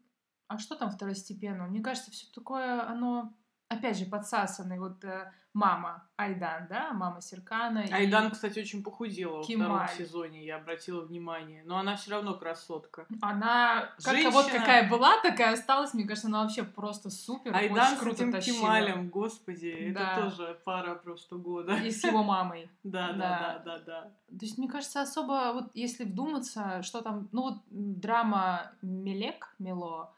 а 0.48 0.58
что 0.58 0.76
там 0.76 0.92
второстепенно? 0.92 1.66
Мне 1.68 1.82
кажется, 1.82 2.12
все 2.12 2.28
такое, 2.34 2.88
оно 2.88 3.34
опять 3.74 3.98
же, 3.98 4.06
подсасанный, 4.06 4.80
вот 4.80 5.04
э, 5.04 5.32
мама 5.54 6.08
Айдан, 6.18 6.68
да, 6.68 6.94
мама 6.94 7.22
Серкана. 7.22 7.86
Айдан, 7.92 8.28
и... 8.28 8.32
кстати, 8.32 8.60
очень 8.60 8.84
похудела 8.84 9.44
Кималь. 9.44 9.68
во 9.68 9.86
втором 9.86 9.98
сезоне, 9.98 10.46
я 10.46 10.58
обратила 10.58 11.02
внимание. 11.02 11.64
Но 11.66 11.78
она 11.78 11.96
все 11.96 12.12
равно 12.12 12.36
красотка. 12.36 13.06
Она, 13.22 13.92
Женщина... 14.00 14.32
как 14.32 14.34
вот 14.34 14.52
какая 14.52 14.90
была, 14.90 15.22
такая 15.22 15.54
осталась, 15.54 15.94
мне 15.94 16.06
кажется, 16.06 16.28
она 16.28 16.44
вообще 16.44 16.64
просто 16.64 17.10
супер. 17.10 17.56
Айдан 17.56 17.94
очень 17.94 18.00
круто 18.00 18.18
с 18.18 18.20
этим 18.22 18.32
тащила. 18.32 18.60
Кемалем, 18.60 19.10
господи, 19.10 19.92
да. 19.94 20.14
это 20.14 20.22
тоже 20.24 20.60
пара 20.66 20.96
просто 20.96 21.36
года. 21.36 21.76
И 21.76 21.92
с 21.92 22.04
его 22.04 22.24
мамой. 22.24 22.70
Да, 22.84 23.14
да, 23.14 23.16
да, 23.16 23.62
да, 23.66 23.80
да. 23.80 24.02
То 24.38 24.46
есть, 24.46 24.58
мне 24.58 24.68
кажется, 24.68 25.02
особо, 25.02 25.52
вот 25.54 25.72
если 25.74 26.04
вдуматься, 26.04 26.82
что 26.84 27.02
там, 27.02 27.30
ну 27.32 27.44
вот 27.44 27.64
драма 27.70 28.72
Мелек, 28.82 29.56
Мело 29.58 30.14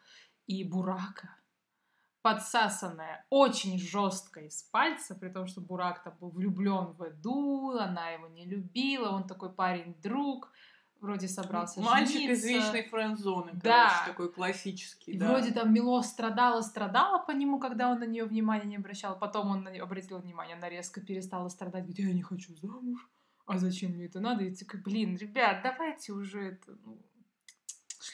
и 0.47 0.63
Бурака, 0.63 1.29
подсасанная 2.25 3.24
очень 3.29 3.77
жестко 3.77 4.39
из 4.39 4.63
пальца, 4.63 5.13
при 5.13 5.29
том, 5.29 5.46
что 5.46 5.62
Бурак 5.62 6.03
там 6.03 6.15
был 6.20 6.32
влюблен 6.32 6.94
в 6.94 7.08
Эду, 7.08 7.77
она 7.79 8.10
его 8.10 8.27
не 8.27 8.48
любила, 8.48 9.10
он 9.10 9.27
такой 9.27 9.53
парень-друг, 9.53 10.51
вроде 11.01 11.27
собрался 11.27 11.82
Мальчик 11.82 12.13
жениться. 12.15 12.34
из 12.34 12.46
вечной 12.46 12.82
френд-зоны, 12.89 13.51
да. 13.53 13.89
короче, 13.89 14.12
такой 14.12 14.34
классический. 14.34 15.12
И 15.12 15.20
да. 15.20 15.29
вроде 15.29 15.51
там 15.51 15.72
Мило 15.72 16.01
страдала, 16.01 16.62
страдала 16.62 17.20
по 17.20 17.29
нему, 17.29 17.60
когда 17.60 17.91
он 17.91 18.00
на 18.00 18.08
нее 18.08 18.25
внимания 18.25 18.65
не 18.65 18.77
обращал, 18.77 19.20
потом 19.20 19.51
он 19.51 19.62
на 19.62 19.70
нее 19.70 19.84
обратил 19.84 20.17
внимание, 20.17 20.55
она 20.55 20.67
резко 20.67 21.01
перестала 21.01 21.48
страдать, 21.50 21.84
говорит, 21.84 22.08
я 22.08 22.12
не 22.12 22.24
хочу 22.24 22.55
замуж, 22.55 23.08
а 23.46 23.60
зачем 23.60 23.91
мне 23.91 24.05
это 24.05 24.20
надо? 24.20 24.46
И 24.46 24.55
такой, 24.55 24.79
блин, 24.79 25.15
ребят, 25.15 25.60
давайте 25.62 26.12
уже 26.12 26.41
это, 26.41 26.75
ну, 26.86 26.98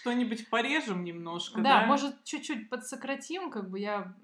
Что-нибудь 0.02 0.50
порежем 0.50 1.04
немножко, 1.04 1.62
да? 1.62 1.82
Да, 1.82 1.86
может, 1.86 2.24
чуть-чуть 2.24 2.70
подсократим, 2.70 3.52
как 3.52 3.70
бы 3.70 3.80
я... 3.80 4.16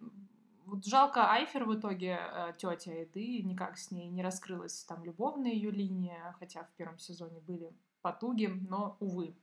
Вот 0.65 0.85
жалко 0.85 1.31
Айфер 1.31 1.65
в 1.65 1.79
итоге, 1.79 2.19
э, 2.19 2.53
тетя 2.57 2.91
Эды, 3.03 3.41
никак 3.43 3.77
с 3.77 3.91
ней 3.91 4.09
не 4.09 4.23
раскрылась 4.23 4.83
там 4.83 5.03
любовная 5.05 5.51
ее 5.51 5.71
линия, 5.71 6.35
хотя 6.39 6.63
в 6.63 6.71
первом 6.75 6.97
сезоне 6.97 7.39
были 7.41 7.71
потуги, 8.01 8.47
но, 8.47 8.97
увы, 8.99 9.35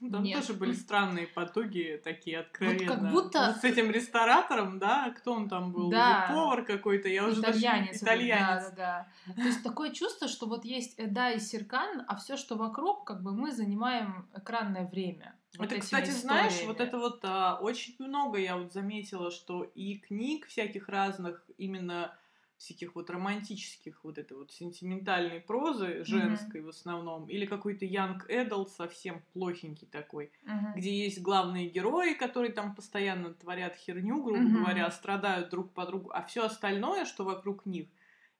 там 0.10 0.22
Нет. 0.22 0.40
тоже 0.40 0.58
были 0.58 0.72
странные 0.72 1.26
потуги 1.26 2.00
такие 2.02 2.40
откровенно. 2.40 2.78
Вот 2.78 2.88
как 2.88 3.10
будто... 3.10 3.46
Вот 3.46 3.56
с 3.56 3.64
этим 3.64 3.90
ресторатором, 3.90 4.78
да? 4.78 5.10
Кто 5.16 5.32
он 5.32 5.48
там 5.48 5.72
был? 5.72 5.90
Да. 5.90 6.26
повар 6.28 6.64
какой-то, 6.64 7.08
я 7.08 7.26
уже 7.26 7.40
итальянец, 7.40 8.00
даже... 8.00 8.04
Итальянец. 8.04 8.70
Да, 8.70 8.76
да, 8.76 9.08
да. 9.26 9.34
То 9.34 9.48
есть 9.48 9.62
такое 9.62 9.90
чувство, 9.90 10.28
что 10.28 10.46
вот 10.46 10.64
есть 10.64 10.98
Эда 10.98 11.30
и 11.30 11.38
Серкан, 11.38 12.04
а 12.06 12.16
все, 12.16 12.36
что 12.36 12.56
вокруг, 12.56 13.04
как 13.04 13.22
бы 13.22 13.32
мы 13.32 13.52
занимаем 13.52 14.28
экранное 14.34 14.86
время. 14.86 15.34
Вот 15.58 15.72
это, 15.72 15.80
кстати, 15.80 16.10
историями. 16.10 16.48
знаешь, 16.48 16.66
вот 16.66 16.80
это 16.80 16.98
вот 16.98 17.20
а, 17.22 17.58
очень 17.60 17.94
много 17.98 18.38
я 18.38 18.56
вот 18.56 18.72
заметила, 18.72 19.30
что 19.30 19.62
и 19.62 19.96
книг 19.96 20.46
всяких 20.46 20.88
разных 20.88 21.44
именно 21.56 22.14
всяких 22.58 22.94
вот 22.94 23.10
романтических, 23.10 24.02
вот 24.02 24.18
этой 24.18 24.36
вот 24.36 24.50
сентиментальной 24.50 25.40
прозы, 25.40 26.04
женской 26.04 26.60
mm-hmm. 26.60 26.64
в 26.64 26.68
основном, 26.68 27.28
или 27.28 27.44
какой-то 27.44 27.84
young 27.84 28.18
adult 28.28 28.68
совсем 28.68 29.22
плохенький 29.32 29.86
такой, 29.86 30.32
mm-hmm. 30.44 30.72
где 30.76 31.04
есть 31.04 31.20
главные 31.20 31.68
герои, 31.68 32.14
которые 32.14 32.52
там 32.52 32.74
постоянно 32.74 33.34
творят 33.34 33.76
херню, 33.76 34.22
грубо 34.22 34.40
mm-hmm. 34.40 34.52
говоря, 34.52 34.90
страдают 34.90 35.50
друг 35.50 35.72
по 35.72 35.84
другу, 35.86 36.10
а 36.12 36.22
все 36.22 36.44
остальное, 36.44 37.04
что 37.04 37.24
вокруг 37.24 37.66
них, 37.66 37.88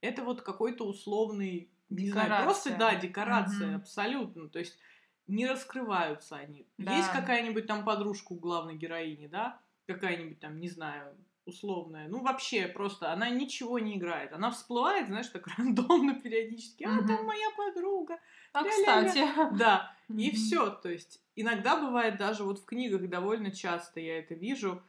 это 0.00 0.24
вот 0.24 0.42
какой-то 0.42 0.86
условный, 0.86 1.70
не 1.90 2.06
декорация. 2.06 2.28
знаю, 2.28 2.44
просто, 2.44 2.76
да, 2.76 2.94
декорация, 2.94 3.68
mm-hmm. 3.68 3.76
абсолютно, 3.76 4.48
то 4.48 4.58
есть 4.58 4.78
не 5.26 5.46
раскрываются 5.46 6.36
они. 6.36 6.66
Да. 6.78 6.96
Есть 6.96 7.10
какая-нибудь 7.10 7.66
там 7.66 7.84
подружка 7.84 8.32
у 8.32 8.36
главной 8.36 8.76
героини, 8.76 9.26
да, 9.26 9.60
какая-нибудь 9.86 10.40
там, 10.40 10.58
не 10.58 10.68
знаю, 10.68 11.16
условная. 11.46 12.08
Ну, 12.08 12.22
вообще, 12.22 12.66
просто 12.66 13.12
она 13.12 13.30
ничего 13.30 13.78
не 13.78 13.96
играет. 13.96 14.32
Она 14.32 14.50
всплывает, 14.50 15.06
знаешь, 15.06 15.28
так 15.28 15.46
рандомно 15.58 16.14
периодически. 16.14 16.84
А, 16.84 17.06
там 17.06 17.24
моя 17.24 17.48
подруга. 17.56 18.18
А, 18.52 18.64
кстати. 18.64 19.24
Да, 19.56 19.96
и 20.08 20.30
все. 20.32 20.70
То 20.70 20.90
есть, 20.90 21.20
иногда 21.34 21.76
бывает 21.76 22.18
даже 22.18 22.44
вот 22.44 22.58
в 22.58 22.64
книгах 22.64 23.08
довольно 23.08 23.50
часто 23.50 24.00
я 24.00 24.18
это 24.18 24.34
вижу. 24.34 24.82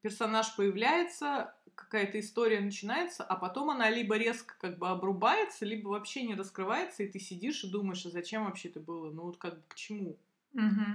Персонаж 0.00 0.56
появляется, 0.56 1.54
какая-то 1.74 2.18
история 2.18 2.60
начинается, 2.60 3.22
а 3.24 3.36
потом 3.36 3.70
она 3.70 3.88
либо 3.88 4.16
резко 4.16 4.54
как 4.58 4.78
бы 4.78 4.88
обрубается, 4.88 5.64
либо 5.64 5.88
вообще 5.90 6.22
не 6.22 6.34
раскрывается, 6.34 7.02
и 7.02 7.08
ты 7.08 7.20
сидишь 7.20 7.62
и 7.64 7.70
думаешь, 7.70 8.04
а 8.06 8.10
зачем 8.10 8.44
вообще 8.44 8.68
это 8.68 8.80
было? 8.80 9.10
Ну, 9.10 9.22
вот 9.22 9.36
как 9.36 9.56
бы 9.56 9.62
к 9.68 9.74
чему? 9.74 10.16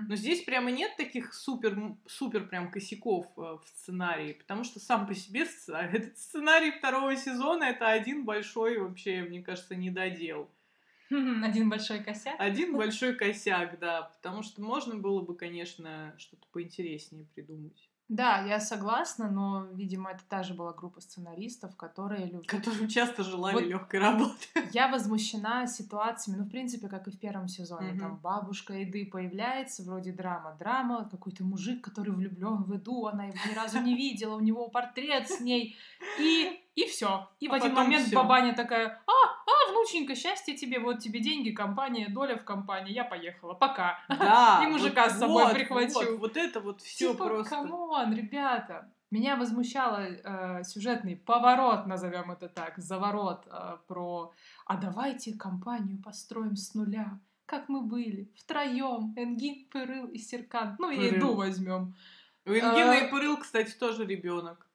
Но 0.08 0.16
здесь 0.16 0.44
прямо 0.44 0.72
нет 0.72 0.96
таких 0.98 1.34
супер, 1.34 1.96
супер 2.06 2.48
прям 2.48 2.70
косяков 2.72 3.26
э, 3.38 3.42
в 3.42 3.64
сценарии, 3.68 4.34
потому 4.34 4.64
что 4.64 4.80
сам 4.80 5.08
по 5.08 5.16
себе 5.16 5.48
этот 5.68 6.18
сценарий 6.18 6.72
второго 6.72 7.16
сезона 7.16 7.66
это 7.66 7.88
один 7.88 8.24
большой 8.26 8.78
вообще, 8.78 9.24
мне 9.24 9.42
кажется, 9.42 9.76
недодел. 9.76 10.50
Один 11.10 11.70
большой 11.70 12.04
косяк? 12.04 12.36
Один 12.38 12.76
большой 12.76 13.16
косяк, 13.16 13.80
да, 13.80 14.02
потому 14.02 14.44
что 14.44 14.62
можно 14.62 14.96
было 14.96 15.22
бы, 15.22 15.36
конечно, 15.36 16.14
что-то 16.18 16.46
поинтереснее 16.52 17.26
придумать. 17.34 17.87
Да, 18.10 18.46
я 18.46 18.62
согласна, 18.62 19.30
но, 19.30 19.68
видимо, 19.74 20.12
это 20.12 20.22
та 20.30 20.42
же 20.42 20.54
была 20.54 20.72
группа 20.72 21.02
сценаристов, 21.02 21.76
которые 21.76 22.26
любят... 22.26 22.48
Которым 22.48 22.88
часто 22.88 23.24
желали 23.24 23.56
вот 23.56 23.64
легкой 23.64 24.00
работы. 24.00 24.48
Я 24.72 24.88
возмущена 24.88 25.68
ситуациями, 25.68 26.38
ну, 26.40 26.46
в 26.46 26.50
принципе, 26.50 26.88
как 26.88 27.08
и 27.10 27.12
в 27.12 27.20
первом 27.20 27.50
сезоне. 27.50 27.90
Mm-hmm. 27.90 28.00
Там 28.00 28.16
бабушка 28.18 28.74
Эды 28.74 29.06
появляется, 29.06 29.84
вроде 29.84 30.14
драма. 30.14 30.56
Драма, 30.58 31.10
какой-то 31.10 31.44
мужик, 31.44 31.84
который 31.84 32.14
влюблен 32.14 32.64
в 32.64 32.74
Эду, 32.74 33.08
она 33.08 33.26
его 33.26 33.38
ни 33.50 33.54
разу 33.54 33.82
не 33.82 33.94
видела, 33.94 34.36
у 34.36 34.42
него 34.42 34.70
портрет 34.70 35.30
с 35.30 35.42
ней. 35.42 35.76
И 36.18 36.64
и 36.78 36.86
все. 36.86 37.28
И 37.40 37.48
а 37.48 37.50
в 37.50 37.54
один 37.56 37.74
момент 37.74 38.06
всё. 38.06 38.16
бабаня 38.16 38.54
такая, 38.54 39.02
а, 39.08 39.12
а, 39.12 39.72
внученька, 39.72 40.14
счастье 40.14 40.56
тебе, 40.56 40.80
вот 40.80 41.00
тебе 41.00 41.20
деньги, 41.20 41.50
компания, 41.50 42.08
доля 42.08 42.38
в 42.38 42.44
компании, 42.44 42.94
я 42.94 43.04
поехала, 43.04 43.56
пока. 43.56 44.00
Да. 44.08 44.62
И 44.64 44.68
мужика 44.68 45.06
вот, 45.06 45.12
с 45.12 45.18
собой 45.18 45.44
вот, 45.46 45.54
прихвачу. 45.54 46.12
Вот, 46.12 46.20
вот 46.20 46.38
это 46.38 46.60
вот 46.60 46.82
все 46.82 47.14
типа, 47.14 47.26
просто. 47.26 47.50
come 47.50 47.86
on, 47.86 48.14
ребята. 48.14 48.92
Меня 49.10 49.38
возмущало 49.38 50.02
э, 50.02 50.64
сюжетный 50.64 51.16
поворот, 51.16 51.88
назовем 51.88 52.30
это 52.30 52.48
так, 52.48 52.78
заворот 52.78 53.48
э, 53.48 53.78
про 53.88 54.32
«А 54.68 54.78
давайте 54.78 55.34
компанию 55.34 56.00
построим 56.04 56.56
с 56.56 56.76
нуля, 56.76 57.20
как 57.48 57.70
мы 57.70 57.82
были, 57.82 58.32
втроем, 58.36 59.14
Энгин, 59.16 59.68
Пырыл 59.72 60.08
и 60.08 60.20
Серкан, 60.20 60.76
ну 60.78 60.92
и 60.92 61.10
Иду 61.10 61.34
возьмем». 61.34 61.96
У 62.46 62.52
Энгина 62.52 62.94
э, 62.94 63.08
и 63.08 63.12
Пырыл, 63.12 63.38
кстати, 63.38 63.72
тоже 63.72 64.06
ребенок. 64.06 64.67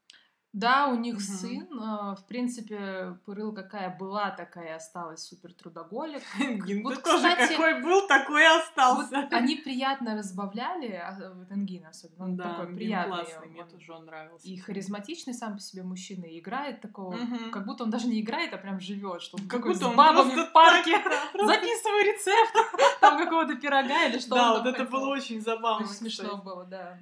Да, 0.52 0.88
у 0.88 0.96
них 0.96 1.14
угу. 1.14 1.22
сын. 1.22 1.68
А, 1.80 2.14
в 2.14 2.26
принципе, 2.26 3.18
Пырыл 3.24 3.54
какая 3.54 3.96
была, 3.96 4.30
такая 4.30 4.76
осталась 4.76 5.24
супер 5.26 5.54
трудоголик. 5.54 6.22
Гин 6.38 6.82
вот, 6.82 7.02
тоже 7.02 7.30
кстати, 7.30 7.52
какой 7.52 7.82
был, 7.82 8.06
такой 8.06 8.42
и 8.42 8.46
остался. 8.46 9.22
Вот 9.22 9.32
они 9.32 9.56
приятно 9.56 10.14
разбавляли, 10.14 10.92
а, 10.92 11.32
вот 11.34 11.50
Энгин 11.50 11.86
особенно, 11.86 12.24
он 12.24 12.36
да, 12.36 12.50
такой 12.50 12.74
приятный. 12.74 13.24
классный, 13.24 13.48
мне 13.48 13.64
тоже 13.64 13.92
он 13.92 14.04
нравился. 14.04 14.46
И 14.46 14.58
харизматичный 14.58 15.32
сам 15.32 15.54
по 15.54 15.60
себе 15.60 15.84
мужчина, 15.84 16.26
и 16.26 16.38
играет 16.38 16.82
такого, 16.82 17.14
угу. 17.14 17.50
как 17.50 17.64
будто 17.64 17.84
он 17.84 17.90
даже 17.90 18.08
не 18.08 18.20
играет, 18.20 18.52
а 18.52 18.58
прям 18.58 18.78
живет, 18.78 19.22
что 19.22 19.38
он 19.38 19.48
как 19.48 19.62
будто 19.62 19.90
с 19.90 19.94
бабами 19.94 20.34
в 20.34 20.52
парке 20.52 20.92
записываю 21.34 22.04
рецепт 22.04 22.54
там 23.00 23.18
какого-то 23.18 23.54
пирога 23.54 24.04
или 24.04 24.18
что 24.18 24.34
Да, 24.34 24.52
вот 24.52 24.66
это 24.66 24.84
было 24.84 25.08
очень 25.08 25.40
забавно. 25.40 25.86
Смешно 25.86 26.36
было, 26.36 26.64
да. 26.64 26.98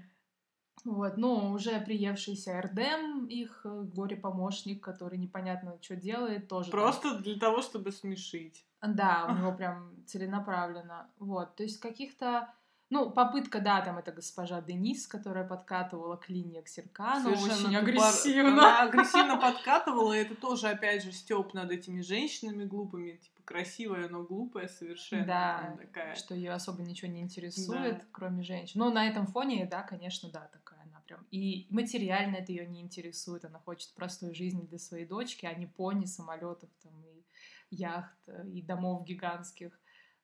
Вот, 0.85 1.17
ну, 1.17 1.53
уже 1.53 1.79
приевшийся 1.81 2.59
Эрдем, 2.59 3.27
их 3.27 3.61
э, 3.65 3.83
горе-помощник, 3.95 4.83
который 4.83 5.19
непонятно 5.19 5.77
что 5.81 5.97
делает, 5.97 6.49
тоже. 6.49 6.71
Просто 6.71 7.13
там... 7.13 7.23
для 7.23 7.39
того, 7.39 7.61
чтобы 7.63 7.93
смешить. 7.93 8.65
Да, 8.81 9.27
у 9.29 9.39
него 9.39 9.53
прям 9.53 9.93
целенаправленно. 10.07 11.11
Вот, 11.19 11.55
то 11.57 11.63
есть 11.63 11.81
каких-то 11.81 12.53
ну, 12.91 13.09
попытка, 13.09 13.61
да, 13.61 13.81
там 13.83 13.99
это 13.99 14.11
госпожа 14.11 14.61
Денис, 14.61 15.07
которая 15.07 15.47
подкатывала 15.47 16.17
к 16.17 16.29
линии 16.29 16.61
к 16.61 16.69
Серкану, 16.69 17.31
очень 17.31 17.77
агрессивно. 17.77 18.51
Она 18.51 18.83
агрессивно 18.83 19.37
подкатывала, 19.37 20.13
и 20.13 20.19
это 20.19 20.35
тоже, 20.35 20.69
опять 20.69 21.05
же, 21.05 21.13
стёб 21.13 21.55
над 21.55 21.71
этими 21.71 22.01
женщинами 22.01 22.65
глупыми, 22.65 23.13
типа 23.13 23.43
красивая, 23.45 24.09
но 24.09 24.25
глупая 24.25 24.67
совершенно. 24.67 25.25
Да, 25.25 25.77
такая. 25.79 26.17
что 26.17 26.35
ее 26.35 26.53
особо 26.53 26.83
ничего 26.83 27.11
не 27.11 27.21
интересует, 27.21 27.99
да. 27.99 28.05
кроме 28.11 28.43
женщин. 28.43 28.81
Но 28.81 28.91
на 28.91 29.07
этом 29.07 29.27
фоне, 29.29 29.67
да, 29.71 29.83
конечно, 29.83 30.29
да, 30.29 30.49
такая 30.53 30.81
она 30.83 31.01
прям. 31.07 31.25
И 31.31 31.69
материально 31.71 32.37
это 32.37 32.51
ее 32.51 32.67
не 32.67 32.81
интересует, 32.81 33.45
она 33.45 33.61
хочет 33.61 33.95
простой 33.95 34.35
жизни 34.35 34.63
для 34.63 34.79
своей 34.79 35.07
дочки, 35.07 35.47
а 35.47 35.55
не 35.55 35.67
пони, 35.67 36.07
самолетов 36.07 36.71
там 36.83 36.93
и 37.05 37.25
яхт, 37.71 38.19
и 38.53 38.63
домов 38.63 39.05
гигантских 39.05 39.80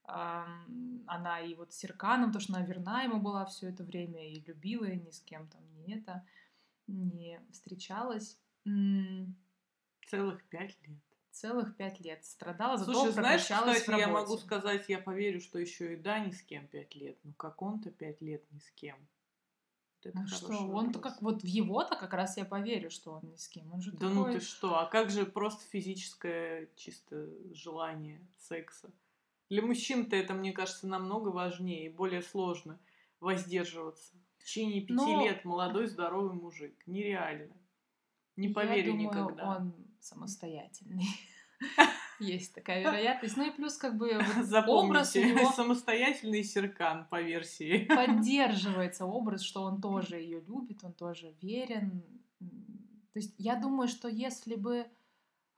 она 0.07 1.41
и 1.41 1.55
вот 1.55 1.73
с 1.73 1.77
Серканом, 1.77 2.33
то, 2.33 2.41
что 2.41 2.55
она 2.55 2.65
верна 2.65 3.03
ему 3.03 3.21
была 3.21 3.45
все 3.47 3.69
это 3.69 3.83
время 3.83 4.29
и 4.29 4.41
любила, 4.41 4.85
и 4.85 4.99
ни 4.99 5.11
с 5.11 5.21
кем 5.21 5.49
там 5.49 5.61
не 5.75 5.95
это, 5.95 6.25
не 6.87 7.41
встречалась. 7.51 8.39
Целых 10.07 10.45
пять 10.49 10.77
лет. 10.83 10.99
Целых 11.31 11.77
пять 11.77 12.01
лет 12.01 12.25
страдала, 12.25 12.79
зато 12.79 12.93
Слушай, 12.93 13.13
знаешь, 13.13 13.43
кстати, 13.43 13.99
я 13.99 14.09
могу 14.09 14.39
сказать, 14.39 14.89
я 14.89 14.99
поверю, 14.99 15.41
что 15.41 15.59
еще 15.59 15.93
и 15.95 15.97
да, 15.97 16.19
ни 16.19 16.31
с 16.31 16.43
кем 16.43 16.67
пять 16.67 16.95
лет. 16.95 17.19
Ну, 17.25 17.35
как 17.35 17.61
он-то 17.61 17.91
пять 17.91 18.23
лет 18.23 18.43
ни 18.53 18.59
с 18.59 18.71
кем. 18.71 18.97
Вот 20.05 20.15
ну 20.15 20.27
что, 20.29 20.69
он-то 20.69 21.01
как 21.01 21.21
вот 21.21 21.43
в 21.43 21.47
его-то 21.47 21.97
как 21.97 22.13
раз 22.15 22.37
я 22.37 22.45
поверю, 22.45 22.91
что 22.91 23.13
он 23.13 23.29
ни 23.29 23.37
с 23.37 23.49
кем. 23.49 23.73
Он 23.73 23.81
же 23.81 23.91
да 23.93 24.09
ну 24.09 24.23
такой... 24.23 24.35
ну 24.35 24.39
ты 24.39 24.45
что, 24.45 24.79
а 24.79 24.87
как 24.87 25.11
же 25.11 25.27
просто 25.27 25.65
физическое 25.69 26.69
чисто 26.77 27.29
желание 27.53 28.25
секса? 28.39 28.93
Для 29.49 29.63
мужчин-то 29.63 30.17
это, 30.17 30.35
мне 30.35 30.53
кажется, 30.53 30.87
намного 30.87 31.29
важнее 31.29 31.87
и 31.87 31.93
более 31.93 32.23
сложно 32.23 32.79
воздерживаться. 33.21 34.15
В 34.39 34.45
течение 34.45 34.81
пяти 34.81 34.95
Но... 34.95 35.25
лет 35.25 35.45
молодой 35.45 35.87
здоровый 35.87 36.35
мужик. 36.35 36.75
Нереально. 36.87 37.57
Не 38.37 38.49
поверю 38.49 38.93
Я 38.93 38.99
думаю, 38.99 39.09
никогда. 39.09 39.57
он 39.57 39.75
самостоятельный. 40.01 41.07
Есть 42.21 42.55
такая 42.55 42.83
вероятность. 42.83 43.37
Ну 43.37 43.47
и 43.47 43.51
плюс 43.51 43.77
как 43.77 43.97
бы 43.97 44.19
образ 44.67 45.17
у 45.17 45.21
него... 45.21 45.51
самостоятельный 45.53 46.45
серкан 46.45 47.07
по 47.09 47.21
версии. 47.21 47.85
Поддерживается 47.85 49.07
образ, 49.07 49.43
что 49.43 49.63
он 49.63 49.81
тоже 49.81 50.17
ее 50.17 50.41
любит, 50.41 50.83
он 50.83 50.93
тоже 50.93 51.35
верен. 51.41 52.03
То 53.13 53.19
есть 53.19 53.35
я 53.39 53.57
думаю, 53.57 53.89
что 53.89 54.09
если 54.09 54.55
бы 54.55 54.87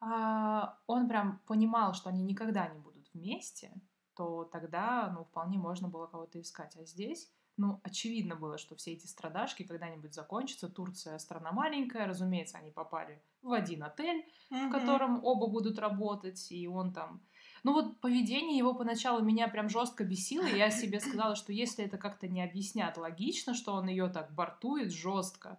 а, 0.01 0.79
он 0.87 1.09
прям 1.09 1.41
понимал, 1.47 1.95
что 1.95 2.09
они 2.09 2.23
никогда 2.23 2.69
не 2.69 2.79
будут 2.79 2.88
вместе, 3.19 3.73
то 4.17 4.45
тогда, 4.45 5.13
ну, 5.17 5.25
вполне 5.25 5.59
можно 5.59 5.89
было 5.89 6.07
кого-то 6.07 6.41
искать. 6.41 6.77
А 6.77 6.85
здесь, 6.85 7.31
ну, 7.57 7.81
очевидно 7.83 8.37
было, 8.37 8.59
что 8.59 8.75
все 8.77 8.93
эти 8.93 9.07
страдашки 9.07 9.63
когда-нибудь 9.63 10.15
закончатся. 10.15 10.69
Турция 10.69 11.19
страна 11.19 11.53
маленькая, 11.53 12.07
разумеется, 12.07 12.59
они 12.59 12.71
попали 12.71 13.23
в 13.43 13.53
один 13.53 13.85
отель, 13.85 14.25
mm-hmm. 14.51 14.69
в 14.69 14.73
котором 14.73 15.25
оба 15.25 15.47
будут 15.49 15.79
работать, 15.79 16.51
и 16.51 16.67
он 16.67 16.93
там 16.93 17.21
Ну 17.63 17.73
вот 17.73 18.01
поведение 18.01 18.59
его 18.59 18.75
поначалу 18.75 19.23
меня 19.23 19.49
прям 19.49 19.69
жестко 19.69 20.05
бесило, 20.05 20.47
и 20.47 20.59
я 20.59 20.71
себе 20.71 21.01
сказала, 21.01 21.37
что 21.37 21.53
если 21.53 21.85
это 21.85 21.99
как-то 21.99 22.29
не 22.29 22.43
объяснят 22.43 22.97
логично, 22.97 23.55
что 23.55 23.75
он 23.75 23.89
ее 23.89 24.09
так 24.09 24.35
бортует 24.35 24.93
жестко, 24.93 25.59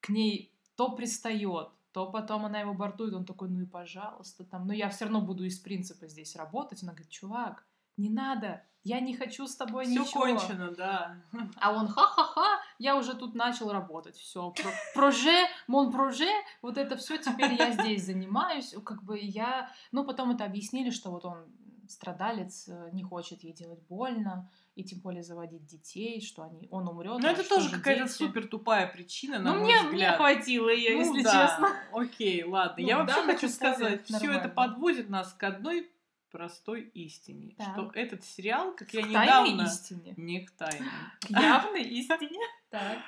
к 0.00 0.08
ней 0.08 0.52
то 0.76 0.92
пристает, 0.92 1.70
то 1.92 2.10
потом 2.10 2.46
она 2.46 2.60
его 2.60 2.74
бортует, 2.74 3.14
он 3.14 3.24
такой, 3.24 3.48
ну 3.48 3.60
и 3.60 3.66
пожалуйста, 3.66 4.44
там, 4.44 4.66
но 4.66 4.72
я 4.72 4.88
все 4.88 5.04
равно 5.04 5.20
буду 5.20 5.44
из 5.44 5.58
принципа 5.58 6.06
здесь 6.06 6.36
работать. 6.36 6.82
Она 6.82 6.92
говорит, 6.92 7.10
чувак, 7.10 7.66
не 7.96 8.08
надо, 8.08 8.64
я 8.82 9.00
не 9.00 9.14
хочу 9.14 9.46
с 9.46 9.56
тобой 9.56 9.84
Всё 9.84 9.92
ничего. 9.92 10.04
Все 10.04 10.18
кончено, 10.36 10.70
да. 10.70 11.16
А 11.56 11.72
он 11.72 11.88
ха-ха-ха, 11.88 12.60
я 12.78 12.96
уже 12.96 13.14
тут 13.14 13.34
начал 13.34 13.70
работать, 13.70 14.16
все, 14.16 14.54
проже, 14.94 15.46
мон 15.66 15.92
проже, 15.92 16.30
вот 16.62 16.78
это 16.78 16.96
все, 16.96 17.18
теперь 17.18 17.54
я 17.54 17.72
здесь 17.72 18.06
занимаюсь, 18.06 18.74
как 18.84 19.02
бы 19.02 19.18
я, 19.18 19.70
ну 19.92 20.04
потом 20.04 20.30
это 20.30 20.44
объяснили, 20.44 20.90
что 20.90 21.10
вот 21.10 21.24
он 21.24 21.44
страдалец, 21.90 22.68
э, 22.68 22.90
не 22.92 23.02
хочет 23.02 23.42
ей 23.42 23.52
делать 23.52 23.80
больно, 23.88 24.50
и 24.74 24.84
тем 24.84 25.00
более 25.00 25.22
заводить 25.22 25.66
детей, 25.66 26.20
что 26.20 26.42
они, 26.42 26.68
он 26.70 26.88
умрет. 26.88 27.18
Ну, 27.20 27.28
это 27.28 27.48
тоже 27.48 27.70
какая-то 27.70 28.08
супер 28.08 28.46
тупая 28.46 28.86
причина, 28.86 29.38
на 29.38 29.52
ну, 29.52 29.60
мой 29.60 29.64
мне, 29.66 29.76
взгляд. 29.76 29.92
мне 29.92 30.12
хватило 30.12 30.68
ее, 30.70 30.96
ну, 30.96 31.00
если 31.00 31.22
да. 31.22 31.46
честно. 31.46 31.76
Окей, 31.92 32.44
ладно. 32.44 32.76
Ну, 32.78 32.88
я 32.88 32.98
вообще 32.98 33.26
да, 33.26 33.32
хочу 33.32 33.48
сказать, 33.48 34.06
все 34.06 34.32
это 34.32 34.48
подводит 34.48 35.08
нас 35.08 35.32
к 35.32 35.42
одной 35.44 35.90
простой 36.30 36.82
истине, 36.94 37.54
так. 37.58 37.72
что 37.72 37.90
этот 37.94 38.24
сериал, 38.24 38.74
как 38.76 38.92
я 38.94 39.02
недавно... 39.02 39.62
истине. 39.62 40.14
Не 40.16 40.46
к 40.46 40.52
тайне. 40.52 40.86
К 41.20 41.30
явной 41.30 41.82
истине. 41.82 42.38
Так. 42.70 42.98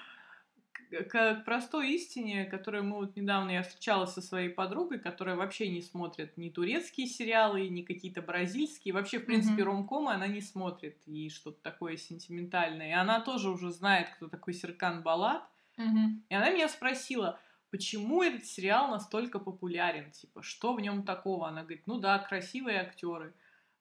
К, 1.08 1.42
простой 1.44 1.92
истине, 1.92 2.44
которую 2.44 2.84
мы 2.84 2.96
вот 2.96 3.16
недавно 3.16 3.50
я 3.50 3.62
встречалась 3.62 4.12
со 4.12 4.20
своей 4.20 4.50
подругой, 4.50 4.98
которая 4.98 5.36
вообще 5.36 5.68
не 5.68 5.80
смотрит 5.80 6.36
ни 6.36 6.50
турецкие 6.50 7.06
сериалы, 7.06 7.68
ни 7.68 7.82
какие-то 7.82 8.20
бразильские, 8.20 8.92
вообще 8.92 9.18
в 9.18 9.24
принципе 9.24 9.62
mm-hmm. 9.62 9.66
ромкомы 9.66 10.12
она 10.12 10.26
не 10.26 10.42
смотрит 10.42 10.98
и 11.06 11.30
что-то 11.30 11.62
такое 11.62 11.96
сентиментальное. 11.96 12.90
И 12.90 12.92
она 12.92 13.20
тоже 13.20 13.50
уже 13.50 13.70
знает, 13.70 14.10
кто 14.10 14.28
такой 14.28 14.52
Серкан 14.52 15.02
Балат. 15.02 15.42
Mm-hmm. 15.78 16.08
И 16.28 16.34
она 16.34 16.50
меня 16.50 16.68
спросила, 16.68 17.40
почему 17.70 18.22
этот 18.22 18.44
сериал 18.44 18.90
настолько 18.90 19.38
популярен, 19.38 20.10
типа, 20.10 20.42
что 20.42 20.74
в 20.74 20.80
нем 20.80 21.04
такого? 21.04 21.48
Она 21.48 21.62
говорит, 21.62 21.86
ну 21.86 21.98
да, 21.98 22.18
красивые 22.18 22.80
актеры. 22.80 23.32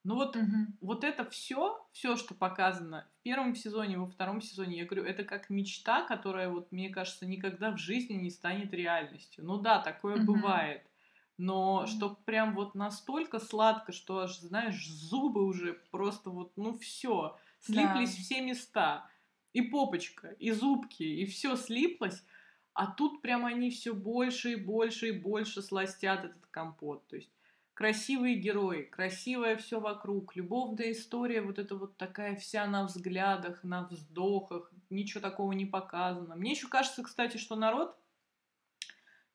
Ну 0.03 0.15
вот, 0.15 0.35
угу. 0.35 0.67
вот 0.81 1.03
это 1.03 1.29
все, 1.29 1.79
все, 1.91 2.15
что 2.15 2.33
показано 2.33 3.07
в 3.19 3.23
первом 3.23 3.55
сезоне, 3.55 3.99
во 3.99 4.07
втором 4.07 4.41
сезоне, 4.41 4.79
я 4.79 4.85
говорю, 4.85 5.05
это 5.05 5.23
как 5.23 5.51
мечта, 5.51 6.03
которая 6.03 6.49
вот, 6.49 6.71
мне 6.71 6.89
кажется, 6.89 7.27
никогда 7.27 7.71
в 7.71 7.77
жизни 7.77 8.13
не 8.13 8.31
станет 8.31 8.73
реальностью. 8.73 9.45
Ну 9.45 9.57
да, 9.59 9.79
такое 9.79 10.15
угу. 10.17 10.33
бывает. 10.33 10.81
Но 11.37 11.85
что 11.85 12.17
прям 12.25 12.55
вот 12.55 12.75
настолько 12.75 13.39
сладко, 13.39 13.91
что 13.91 14.19
аж, 14.19 14.37
знаешь, 14.39 14.87
зубы 14.87 15.43
уже 15.43 15.73
просто 15.91 16.29
вот, 16.29 16.51
ну 16.55 16.77
все, 16.77 17.37
слиплись 17.59 18.15
да. 18.15 18.21
все 18.21 18.41
места. 18.41 19.09
И 19.53 19.61
попочка, 19.61 20.29
и 20.39 20.51
зубки, 20.51 21.03
и 21.03 21.25
все 21.25 21.55
слиплось. 21.57 22.23
А 22.73 22.87
тут 22.87 23.21
прям 23.21 23.45
они 23.45 23.69
все 23.69 23.93
больше 23.93 24.53
и 24.53 24.55
больше 24.55 25.09
и 25.09 25.19
больше 25.19 25.61
сластят 25.61 26.23
этот 26.23 26.45
компот. 26.47 27.05
То 27.07 27.17
есть 27.17 27.31
красивые 27.73 28.35
герои, 28.35 28.83
красивое 28.83 29.55
все 29.57 29.79
вокруг, 29.79 30.35
любовная 30.35 30.91
история, 30.91 31.41
вот 31.41 31.59
это 31.59 31.75
вот 31.75 31.97
такая 31.97 32.35
вся 32.35 32.65
на 32.67 32.85
взглядах, 32.85 33.63
на 33.63 33.87
вздохах, 33.87 34.71
ничего 34.89 35.21
такого 35.21 35.51
не 35.53 35.65
показано. 35.65 36.35
Мне 36.35 36.51
еще 36.51 36.67
кажется, 36.67 37.03
кстати, 37.03 37.37
что 37.37 37.55
народ 37.55 37.97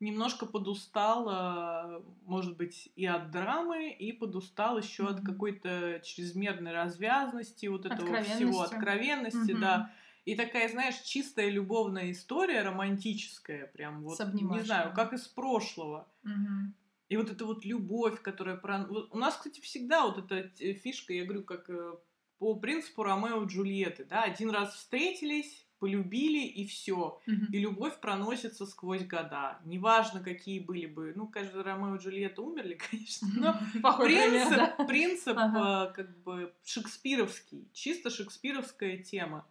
немножко 0.01 0.47
подустал, 0.47 1.27
а, 1.29 2.03
может 2.25 2.57
быть, 2.57 2.91
и 2.97 3.07
от 3.07 3.31
драмы, 3.31 3.91
и 3.91 4.13
подустал 4.13 4.79
еще 4.79 5.05
mm-hmm. 5.05 5.15
от 5.15 5.21
какой-то 5.25 6.01
чрезмерной 6.05 6.73
развязности, 6.73 7.67
вот 7.67 7.87
этого 7.87 8.23
всего, 8.23 8.63
откровенности, 8.63 9.53
mm-hmm. 9.53 9.61
да. 9.61 9.93
И 10.27 10.35
такая, 10.35 10.69
знаешь, 10.69 10.97
чистая 11.03 11.49
любовная 11.49 12.11
история, 12.11 12.63
романтическая, 12.63 13.69
прям 13.69 14.03
вот, 14.03 14.19
не 14.35 14.61
знаю, 14.63 14.93
как 14.93 15.13
из 15.13 15.29
прошлого. 15.29 16.09
Угу. 16.25 16.73
И 17.09 17.17
вот 17.17 17.31
эта 17.31 17.45
вот 17.45 17.65
любовь, 17.65 18.21
которая... 18.21 18.57
Про... 18.57 18.87
У 19.11 19.19
нас, 19.19 19.37
кстати, 19.37 19.61
всегда 19.61 20.07
вот 20.07 20.31
эта 20.31 20.49
фишка, 20.75 21.13
я 21.13 21.25
говорю, 21.25 21.45
как 21.45 21.71
э, 21.71 21.95
по 22.39 22.57
принципу 22.57 23.05
Ромео 23.05 23.45
и 23.45 23.47
Джульетты, 23.47 24.05
да, 24.05 24.23
один 24.23 24.51
раз 24.51 24.75
встретились, 24.75 25.67
полюбили 25.79 26.45
и 26.45 26.67
все. 26.67 27.21
Mm-hmm. 27.29 27.53
И 27.53 27.59
любовь 27.59 28.01
проносится 28.01 28.67
сквозь 28.67 29.05
года. 29.05 29.61
Неважно, 29.65 30.21
какие 30.21 30.59
были 30.59 30.87
бы. 30.87 31.13
Ну, 31.15 31.29
кажется, 31.29 31.63
Ромео 31.63 31.97
и 31.97 31.99
Джульетта 31.99 32.43
умерли, 32.43 32.75
конечно. 32.91 33.29
Но 33.35 33.99
принцип, 34.03 34.87
принцип 34.89 35.37
э, 35.37 35.93
как 35.95 36.19
бы 36.23 36.53
шекспировский, 36.65 37.69
чисто 37.73 38.11
шекспировская 38.11 38.99
тема. 38.99 39.47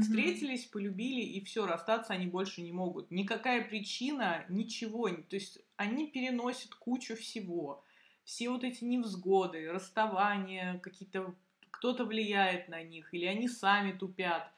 Встретились, 0.00 0.64
полюбили, 0.64 1.20
и 1.20 1.44
все, 1.44 1.66
расстаться 1.66 2.14
они 2.14 2.24
больше 2.24 2.62
не 2.62 2.72
могут. 2.72 3.10
Никакая 3.10 3.62
причина, 3.68 4.46
ничего. 4.48 5.08
То 5.10 5.36
есть 5.36 5.60
они 5.76 6.10
переносят 6.10 6.74
кучу 6.74 7.16
всего. 7.16 7.84
Все 8.24 8.48
вот 8.48 8.64
эти 8.64 8.84
невзгоды, 8.84 9.70
расставания, 9.70 10.78
какие-то 10.78 11.34
кто-то 11.70 12.04
влияет 12.04 12.68
на 12.68 12.82
них, 12.82 13.12
или 13.12 13.26
они 13.26 13.48
сами 13.48 13.92
тупят. 13.92 14.50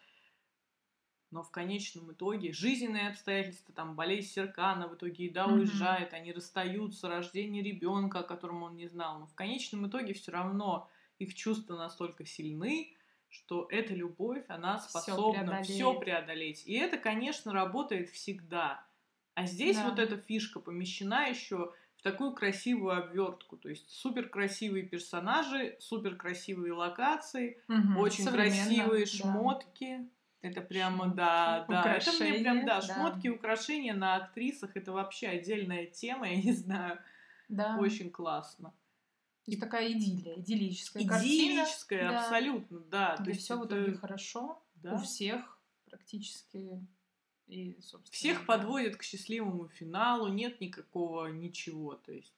Но 1.30 1.42
в 1.42 1.50
конечном 1.50 2.12
итоге 2.12 2.52
жизненные 2.52 3.08
обстоятельства, 3.08 3.74
там 3.74 3.96
болезнь 3.96 4.28
Серкана, 4.28 4.86
в 4.86 4.94
итоге 4.94 5.24
еда 5.24 5.46
mm-hmm. 5.46 5.54
уезжает, 5.54 6.12
они 6.14 6.32
расстаются, 6.32 7.08
рождение 7.08 7.62
ребенка, 7.62 8.20
о 8.20 8.22
котором 8.22 8.62
он 8.62 8.76
не 8.76 8.86
знал. 8.86 9.18
Но 9.18 9.26
в 9.26 9.34
конечном 9.34 9.88
итоге 9.88 10.14
все 10.14 10.30
равно 10.30 10.88
их 11.18 11.34
чувства 11.34 11.76
настолько 11.76 12.24
сильны, 12.24 12.94
что 13.28 13.66
эта 13.70 13.92
любовь, 13.92 14.44
она 14.48 14.78
способна 14.78 15.62
все 15.62 15.98
преодолеть. 15.98 16.00
преодолеть. 16.00 16.66
И 16.66 16.74
это, 16.74 16.96
конечно, 16.96 17.52
работает 17.52 18.08
всегда. 18.10 18.86
А 19.36 19.44
здесь 19.44 19.76
да. 19.76 19.90
вот 19.90 19.98
эта 19.98 20.16
фишка 20.16 20.60
помещена 20.60 21.28
еще 21.28 21.74
в 21.98 22.02
такую 22.02 22.32
красивую 22.32 22.96
обвертку. 22.96 23.58
То 23.58 23.68
есть 23.68 23.90
супер 23.90 24.30
красивые 24.30 24.84
персонажи, 24.84 25.76
супер 25.78 26.16
красивые 26.16 26.72
локации, 26.72 27.60
угу, 27.68 28.00
очень 28.00 28.26
красивые 28.26 29.04
да. 29.04 29.10
шмотки. 29.10 30.08
Это 30.40 30.62
прямо, 30.62 31.08
да, 31.08 31.66
да. 31.68 31.96
Это 31.96 32.12
мне 32.12 32.38
прям, 32.38 32.64
да, 32.64 32.80
да, 32.80 32.94
шмотки, 32.94 33.28
украшения 33.28 33.92
на 33.92 34.16
актрисах, 34.16 34.74
это 34.74 34.92
вообще 34.92 35.28
отдельная 35.28 35.84
тема, 35.84 36.26
я 36.30 36.36
не 36.40 36.52
знаю. 36.52 36.98
Да. 37.50 37.76
Очень 37.78 38.10
классно. 38.10 38.72
И 39.44 39.58
такая 39.58 39.92
идиллия, 39.92 40.40
идиллическая 40.40 41.02
Идиллическая, 41.02 42.00
картина, 42.00 42.20
абсолютно, 42.22 42.78
да. 42.78 43.16
да. 43.18 43.22
То 43.22 43.30
есть 43.30 43.42
все 43.42 43.58
в 43.58 43.66
итоге 43.66 43.92
хорошо 43.92 44.62
да. 44.76 44.94
у 44.94 44.98
всех 44.98 45.60
практически. 45.84 46.80
И, 47.46 47.78
собственно, 47.80 48.12
всех 48.12 48.38
да. 48.40 48.44
подводят 48.44 48.96
к 48.96 49.02
счастливому 49.02 49.68
финалу, 49.68 50.28
нет 50.28 50.60
никакого 50.60 51.26
ничего, 51.28 51.94
то 51.94 52.12
есть. 52.12 52.34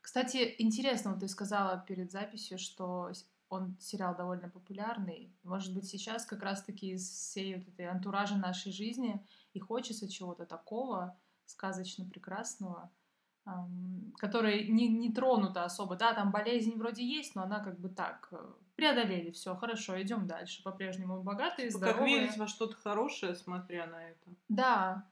Кстати, 0.00 0.54
интересно, 0.58 1.12
вот 1.12 1.20
ты 1.20 1.28
сказала 1.28 1.84
перед 1.86 2.10
записью, 2.10 2.58
что 2.58 3.12
он 3.48 3.76
сериал 3.80 4.16
довольно 4.16 4.48
популярный. 4.48 5.34
Может 5.42 5.74
быть, 5.74 5.86
сейчас 5.86 6.24
как 6.24 6.42
раз-таки 6.42 6.92
из 6.92 7.08
всей 7.08 7.56
вот 7.56 7.68
этой 7.68 7.86
антуража 7.86 8.36
нашей 8.36 8.72
жизни 8.72 9.20
и 9.52 9.58
хочется 9.58 10.08
чего-то 10.08 10.46
такого 10.46 11.18
сказочно 11.46 12.04
прекрасного, 12.04 12.90
которая 14.18 14.62
не, 14.64 14.88
не 14.88 15.12
тронута 15.12 15.64
особо. 15.64 15.96
Да, 15.96 16.14
там 16.14 16.30
болезнь 16.30 16.76
вроде 16.76 17.04
есть, 17.04 17.34
но 17.34 17.42
она 17.42 17.60
как 17.60 17.78
бы 17.78 17.88
так 17.88 18.28
э, 18.32 18.38
преодолели, 18.76 19.30
все 19.30 19.54
хорошо, 19.56 20.00
идем 20.00 20.26
дальше. 20.26 20.62
По-прежнему 20.62 21.22
богатые, 21.22 21.68
типа, 21.68 21.78
здоровые. 21.78 22.16
Как 22.16 22.22
верить 22.22 22.36
во 22.38 22.46
что-то 22.46 22.76
хорошее, 22.76 23.34
смотря 23.34 23.86
на 23.86 24.10
это. 24.10 24.30
Да. 24.48 25.06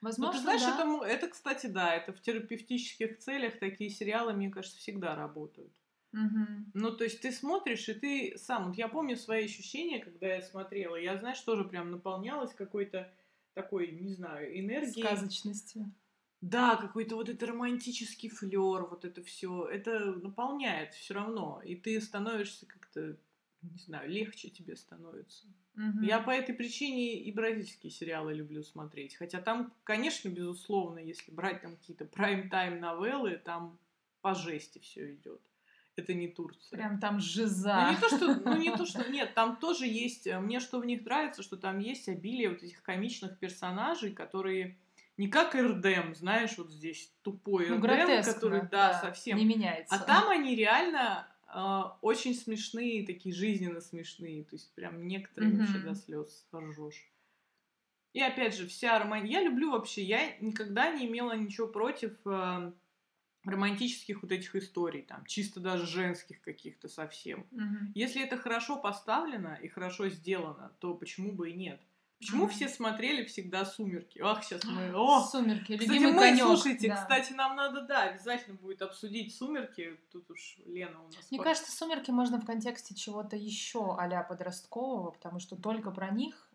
Возможно, 0.00 0.32
ну, 0.32 0.38
ты 0.38 0.42
знаешь, 0.42 0.62
да. 0.62 0.74
это, 0.74 1.04
это, 1.06 1.28
кстати, 1.28 1.66
да, 1.66 1.94
это 1.94 2.12
в 2.12 2.20
терапевтических 2.20 3.18
целях 3.18 3.58
такие 3.58 3.90
сериалы, 3.90 4.32
мне 4.32 4.50
кажется, 4.50 4.78
всегда 4.78 5.14
работают. 5.14 5.72
Угу. 6.12 6.46
Ну, 6.74 6.92
то 6.92 7.04
есть 7.04 7.20
ты 7.20 7.32
смотришь, 7.32 7.88
и 7.88 7.94
ты 7.94 8.38
сам... 8.38 8.68
Вот 8.68 8.76
я 8.76 8.88
помню 8.88 9.16
свои 9.16 9.44
ощущения, 9.44 9.98
когда 9.98 10.28
я 10.28 10.42
смотрела. 10.42 10.96
Я, 10.96 11.18
знаешь, 11.18 11.40
тоже 11.40 11.64
прям 11.64 11.90
наполнялась 11.90 12.54
какой-то 12.54 13.12
такой, 13.54 13.90
не 13.92 14.08
знаю, 14.08 14.58
энергией. 14.58 15.04
Сказочностью. 15.04 15.92
Да, 16.50 16.76
какой-то 16.76 17.16
вот 17.16 17.28
этот 17.28 17.48
романтический 17.48 18.28
флер, 18.28 18.86
вот 18.86 19.04
это 19.04 19.22
все, 19.22 19.66
это 19.66 20.12
наполняет 20.14 20.94
все 20.94 21.14
равно, 21.14 21.60
и 21.64 21.74
ты 21.74 22.00
становишься 22.00 22.66
как-то, 22.66 23.16
не 23.62 23.78
знаю, 23.78 24.08
легче 24.08 24.48
тебе 24.48 24.76
становится. 24.76 25.46
Угу. 25.74 26.02
Я 26.02 26.20
по 26.20 26.30
этой 26.30 26.54
причине 26.54 27.18
и 27.18 27.32
бразильские 27.32 27.90
сериалы 27.90 28.32
люблю 28.32 28.62
смотреть, 28.62 29.16
хотя 29.16 29.40
там, 29.40 29.74
конечно, 29.82 30.28
безусловно, 30.28 31.00
если 31.00 31.32
брать 31.32 31.62
там 31.62 31.76
какие-то 31.76 32.04
прайм-тайм 32.04 32.78
новеллы, 32.78 33.40
там 33.44 33.78
по 34.20 34.34
жести 34.34 34.78
все 34.78 35.14
идет. 35.14 35.40
Это 35.96 36.14
не 36.14 36.28
Турция. 36.28 36.76
Прям 36.76 37.00
там 37.00 37.18
жиза. 37.20 37.86
Ну 37.86 37.90
не 37.90 37.96
то, 37.96 38.08
что, 38.08 38.34
ну 38.44 38.56
не 38.58 38.76
то, 38.76 38.86
что, 38.86 39.10
нет, 39.10 39.34
там 39.34 39.56
тоже 39.56 39.86
есть, 39.86 40.26
э, 40.26 40.38
мне 40.38 40.60
что 40.60 40.78
в 40.78 40.86
них 40.86 41.04
нравится, 41.04 41.42
что 41.42 41.56
там 41.56 41.78
есть 41.78 42.08
обилие 42.08 42.50
вот 42.50 42.62
этих 42.62 42.82
комичных 42.82 43.38
персонажей, 43.38 44.12
которые 44.12 44.78
не 45.16 45.28
как 45.28 45.56
Эрдем, 45.56 46.14
знаешь, 46.14 46.58
вот 46.58 46.70
здесь 46.70 47.12
тупой 47.22 47.68
ну, 47.68 47.76
Эрдем, 47.76 48.22
который, 48.22 48.62
да, 48.62 48.92
да, 48.92 49.00
совсем... 49.00 49.38
Не 49.38 49.44
меняется. 49.44 49.94
А 49.94 49.98
там 49.98 50.28
они 50.28 50.54
реально 50.54 51.26
э, 51.52 51.82
очень 52.02 52.34
смешные, 52.34 53.06
такие 53.06 53.34
жизненно 53.34 53.80
смешные. 53.80 54.44
То 54.44 54.56
есть 54.56 54.74
прям 54.74 55.06
некоторые 55.06 55.52
mm-hmm. 55.52 55.58
вообще 55.58 55.78
до 55.78 55.94
слез 55.94 56.46
ржешь. 56.54 57.10
И 58.12 58.20
опять 58.20 58.56
же, 58.56 58.66
вся 58.66 58.98
романтика... 58.98 59.32
Я 59.32 59.42
люблю 59.42 59.72
вообще, 59.72 60.02
я 60.02 60.36
никогда 60.40 60.90
не 60.90 61.06
имела 61.06 61.36
ничего 61.36 61.66
против 61.66 62.12
э, 62.26 62.72
романтических 63.44 64.22
вот 64.22 64.32
этих 64.32 64.54
историй, 64.56 65.02
там, 65.02 65.24
чисто 65.24 65.60
даже 65.60 65.86
женских 65.86 66.40
каких-то 66.42 66.88
совсем. 66.88 67.46
Mm-hmm. 67.52 67.92
Если 67.94 68.22
это 68.22 68.36
хорошо 68.36 68.76
поставлено 68.76 69.58
и 69.62 69.68
хорошо 69.68 70.08
сделано, 70.08 70.72
то 70.80 70.94
почему 70.94 71.32
бы 71.32 71.50
и 71.50 71.54
нет? 71.54 71.80
Почему 72.18 72.46
mm-hmm. 72.46 72.50
все 72.50 72.68
смотрели 72.68 73.24
всегда 73.26 73.66
«Сумерки»? 73.66 74.20
Ах, 74.24 74.42
сейчас 74.42 74.64
мы... 74.64 74.90
О! 74.94 75.20
«Сумерки», 75.20 75.72
любимый 75.72 75.98
Кстати, 75.98 76.12
мы, 76.14 76.20
конёк. 76.20 76.46
слушайте, 76.46 76.88
да. 76.88 76.96
кстати, 76.96 77.32
нам 77.34 77.56
надо, 77.56 77.82
да, 77.82 78.04
обязательно 78.04 78.56
будет 78.56 78.80
обсудить 78.80 79.34
«Сумерки». 79.34 80.00
Тут 80.10 80.30
уж 80.30 80.56
Лена 80.64 80.98
у 81.02 81.06
нас... 81.06 81.30
Мне 81.30 81.38
под... 81.38 81.46
кажется, 81.46 81.70
«Сумерки» 81.72 82.10
можно 82.10 82.40
в 82.40 82.46
контексте 82.46 82.94
чего-то 82.94 83.36
еще 83.36 83.94
а 83.98 84.22
подросткового, 84.22 85.10
потому 85.10 85.40
что 85.40 85.56
только 85.56 85.90
про 85.90 86.08
них 86.08 86.48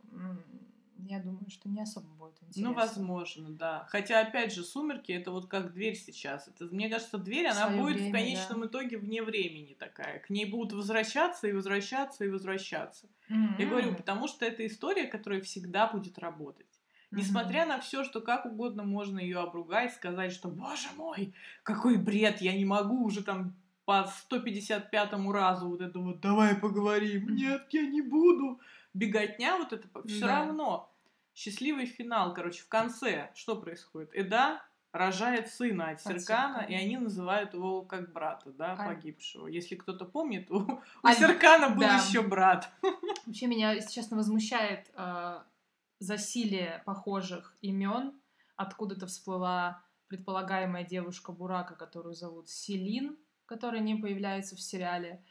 я 1.09 1.19
думаю, 1.19 1.49
что 1.49 1.69
не 1.69 1.81
особо 1.81 2.07
будет 2.07 2.35
ну, 2.41 2.47
интересно. 2.47 2.69
Ну, 2.69 2.73
возможно, 2.73 3.49
да. 3.49 3.85
Хотя, 3.89 4.21
опять 4.21 4.53
же, 4.53 4.63
«Сумерки»— 4.63 5.11
это 5.13 5.31
вот 5.31 5.47
как 5.47 5.73
дверь 5.73 5.95
сейчас. 5.95 6.47
Это, 6.47 6.65
мне 6.65 6.89
кажется, 6.89 7.17
дверь, 7.17 7.47
она 7.47 7.69
будет 7.69 7.95
время, 7.95 8.09
в 8.09 8.11
конечном 8.11 8.61
да. 8.61 8.67
итоге 8.67 8.97
вне 8.97 9.23
времени 9.23 9.75
такая. 9.77 10.19
К 10.19 10.29
ней 10.29 10.45
будут 10.45 10.73
возвращаться 10.73 11.47
и 11.47 11.53
возвращаться 11.53 12.25
и 12.25 12.29
возвращаться. 12.29 13.07
Mm-hmm. 13.29 13.55
Я 13.59 13.65
говорю, 13.67 13.95
потому 13.95 14.27
что 14.27 14.45
это 14.45 14.65
история, 14.65 15.05
которая 15.05 15.41
всегда 15.41 15.87
будет 15.87 16.19
работать. 16.19 16.67
Несмотря 17.11 17.63
mm-hmm. 17.63 17.69
на 17.69 17.81
все, 17.81 18.03
что 18.03 18.21
как 18.21 18.45
угодно 18.45 18.83
можно 18.83 19.19
ее 19.19 19.39
обругать, 19.39 19.93
сказать, 19.93 20.31
что, 20.31 20.49
боже 20.49 20.87
мой, 20.95 21.33
какой 21.63 21.97
бред, 21.97 22.41
я 22.41 22.55
не 22.55 22.65
могу 22.65 23.03
уже 23.03 23.23
там 23.23 23.55
по 23.85 24.09
155-му 24.31 25.31
разу 25.31 25.67
вот 25.67 25.81
это 25.81 25.99
вот 25.99 26.21
«давай 26.21 26.55
поговорим», 26.55 27.35
«нет, 27.35 27.67
я 27.71 27.85
не 27.85 28.01
буду», 28.01 28.61
беготня 28.93 29.57
вот 29.57 29.73
это 29.73 29.87
все 30.07 30.21
да. 30.21 30.27
равно 30.27 30.90
счастливый 31.33 31.85
финал, 31.85 32.33
короче, 32.33 32.63
в 32.63 32.67
конце 32.67 33.31
что 33.35 33.55
происходит? 33.55 34.11
Эда 34.13 34.61
рожает 34.91 35.49
сына 35.49 35.89
от 35.91 36.01
Серкана, 36.01 36.65
и 36.67 36.73
они 36.73 36.97
называют 36.97 37.53
его 37.53 37.83
как 37.83 38.11
брата, 38.11 38.51
да, 38.51 38.73
а... 38.73 38.87
погибшего. 38.87 39.47
Если 39.47 39.75
кто-то 39.75 40.05
помнит, 40.05 40.51
у, 40.51 40.57
у 40.59 40.81
а... 41.01 41.13
Серкана 41.13 41.69
был 41.69 41.81
да. 41.81 41.97
еще 41.97 42.21
брат. 42.21 42.69
Вообще 43.25 43.47
меня, 43.47 43.71
если 43.71 43.91
честно, 43.91 44.17
возмущает 44.17 44.91
э, 44.95 45.39
засилие 45.99 46.81
похожих 46.85 47.55
имен. 47.61 48.19
Откуда-то 48.57 49.07
всплыла 49.07 49.83
предполагаемая 50.07 50.83
девушка 50.83 51.31
Бурака, 51.31 51.75
которую 51.75 52.15
зовут 52.15 52.49
Селин, 52.49 53.17
которая 53.45 53.79
не 53.79 53.95
появляется 53.95 54.57
в 54.57 54.61
сериале. 54.61 55.23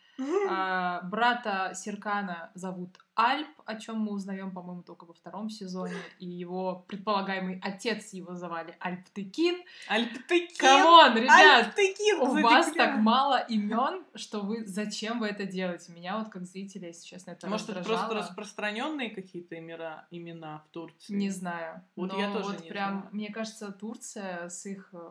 А, 0.49 1.03
брата 1.05 1.73
Серкана 1.75 2.51
зовут 2.55 2.99
Альп, 3.21 3.49
о 3.67 3.77
чем 3.77 3.99
мы 3.99 4.13
узнаем, 4.13 4.51
по-моему, 4.51 4.83
только 4.83 5.05
во 5.05 5.13
втором 5.13 5.51
сезоне. 5.51 5.93
И 6.19 6.27
его 6.27 6.87
предполагаемый 6.89 7.61
отец 7.63 8.15
его 8.15 8.35
звали 8.35 8.75
Альптекин. 8.81 9.63
Альптекин! 9.89 10.57
Come 10.57 10.91
on, 10.91 11.17
ребят! 11.17 11.67
Альптекин, 11.67 12.21
у 12.21 12.43
вас 12.43 12.73
так 12.73 12.97
мало 12.99 13.39
имен, 13.39 14.07
что 14.15 14.41
вы 14.41 14.67
зачем 14.67 15.21
вы 15.21 15.27
это 15.27 15.45
делаете? 15.45 15.93
Меня 15.93 16.19
вот 16.19 16.31
как 16.31 16.47
зрителя, 16.47 16.89
если 16.89 17.07
честно, 17.07 17.33
это 17.33 17.47
Может, 17.47 17.69
это 17.69 17.83
просто 17.83 18.15
распространенные 18.15 19.11
какие-то 19.11 19.59
имена, 19.59 20.07
имена 20.11 20.61
в 20.61 20.69
Турции? 20.69 21.13
Не 21.13 21.29
знаю. 21.29 21.85
Вот 21.97 22.13
Но 22.13 22.19
я 22.19 22.33
тоже 22.33 22.53
вот 22.53 22.63
не 22.63 22.71
прям, 22.71 23.01
знаю. 23.01 23.09
мне 23.13 23.31
кажется, 23.31 23.71
Турция 23.71 24.49
с 24.49 24.65
их 24.65 24.89
э, 24.95 25.11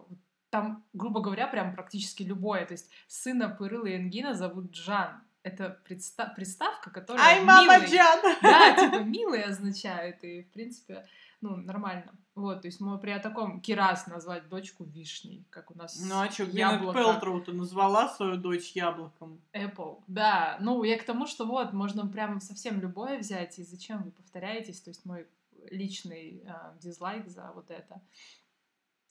там, 0.49 0.83
грубо 0.93 1.21
говоря, 1.21 1.47
прям 1.47 1.73
практически 1.73 2.23
любое. 2.23 2.65
То 2.65 2.73
есть 2.73 2.89
сына 3.07 3.49
Пырыла 3.49 3.85
и 3.85 3.97
Энгина 3.97 4.33
зовут 4.33 4.71
Джан. 4.71 5.21
Это 5.41 5.79
предста- 5.87 6.33
приставка, 6.35 6.91
которая 6.91 7.23
Ай, 7.23 7.43
мама. 7.43 7.79
Джан! 7.85 8.19
Да, 8.41 8.75
типа 8.75 9.03
милый 9.03 9.43
означает. 9.43 10.23
И, 10.23 10.43
в 10.43 10.51
принципе, 10.51 11.07
ну, 11.41 11.55
нормально. 11.55 12.13
Вот, 12.35 12.61
то 12.61 12.67
есть 12.67 12.81
мы 12.81 12.97
при 12.99 13.17
таком 13.19 13.61
Кирас 13.61 14.07
назвать 14.07 14.49
дочку 14.49 14.83
вишней, 14.83 15.45
как 15.49 15.71
у 15.71 15.77
нас 15.77 15.99
Ну, 15.99 16.19
а 16.19 16.29
что, 16.29 16.45
Гвинет 16.45 16.81
Пелтроу 16.93 17.41
ты 17.41 17.53
назвала 17.53 18.09
свою 18.09 18.37
дочь 18.37 18.71
яблоком? 18.75 19.41
Apple, 19.53 20.03
да. 20.07 20.57
Ну, 20.59 20.83
я 20.83 20.97
к 20.97 21.03
тому, 21.03 21.27
что 21.27 21.45
вот, 21.45 21.73
можно 21.73 22.07
прям 22.07 22.41
совсем 22.41 22.81
любое 22.81 23.19
взять, 23.19 23.59
и 23.59 23.63
зачем 23.63 24.03
вы 24.03 24.11
повторяетесь, 24.11 24.81
то 24.81 24.89
есть 24.89 25.05
мой 25.05 25.27
личный 25.69 26.43
э, 26.45 26.51
дизлайк 26.81 27.27
за 27.27 27.51
вот 27.53 27.71
это. 27.71 28.01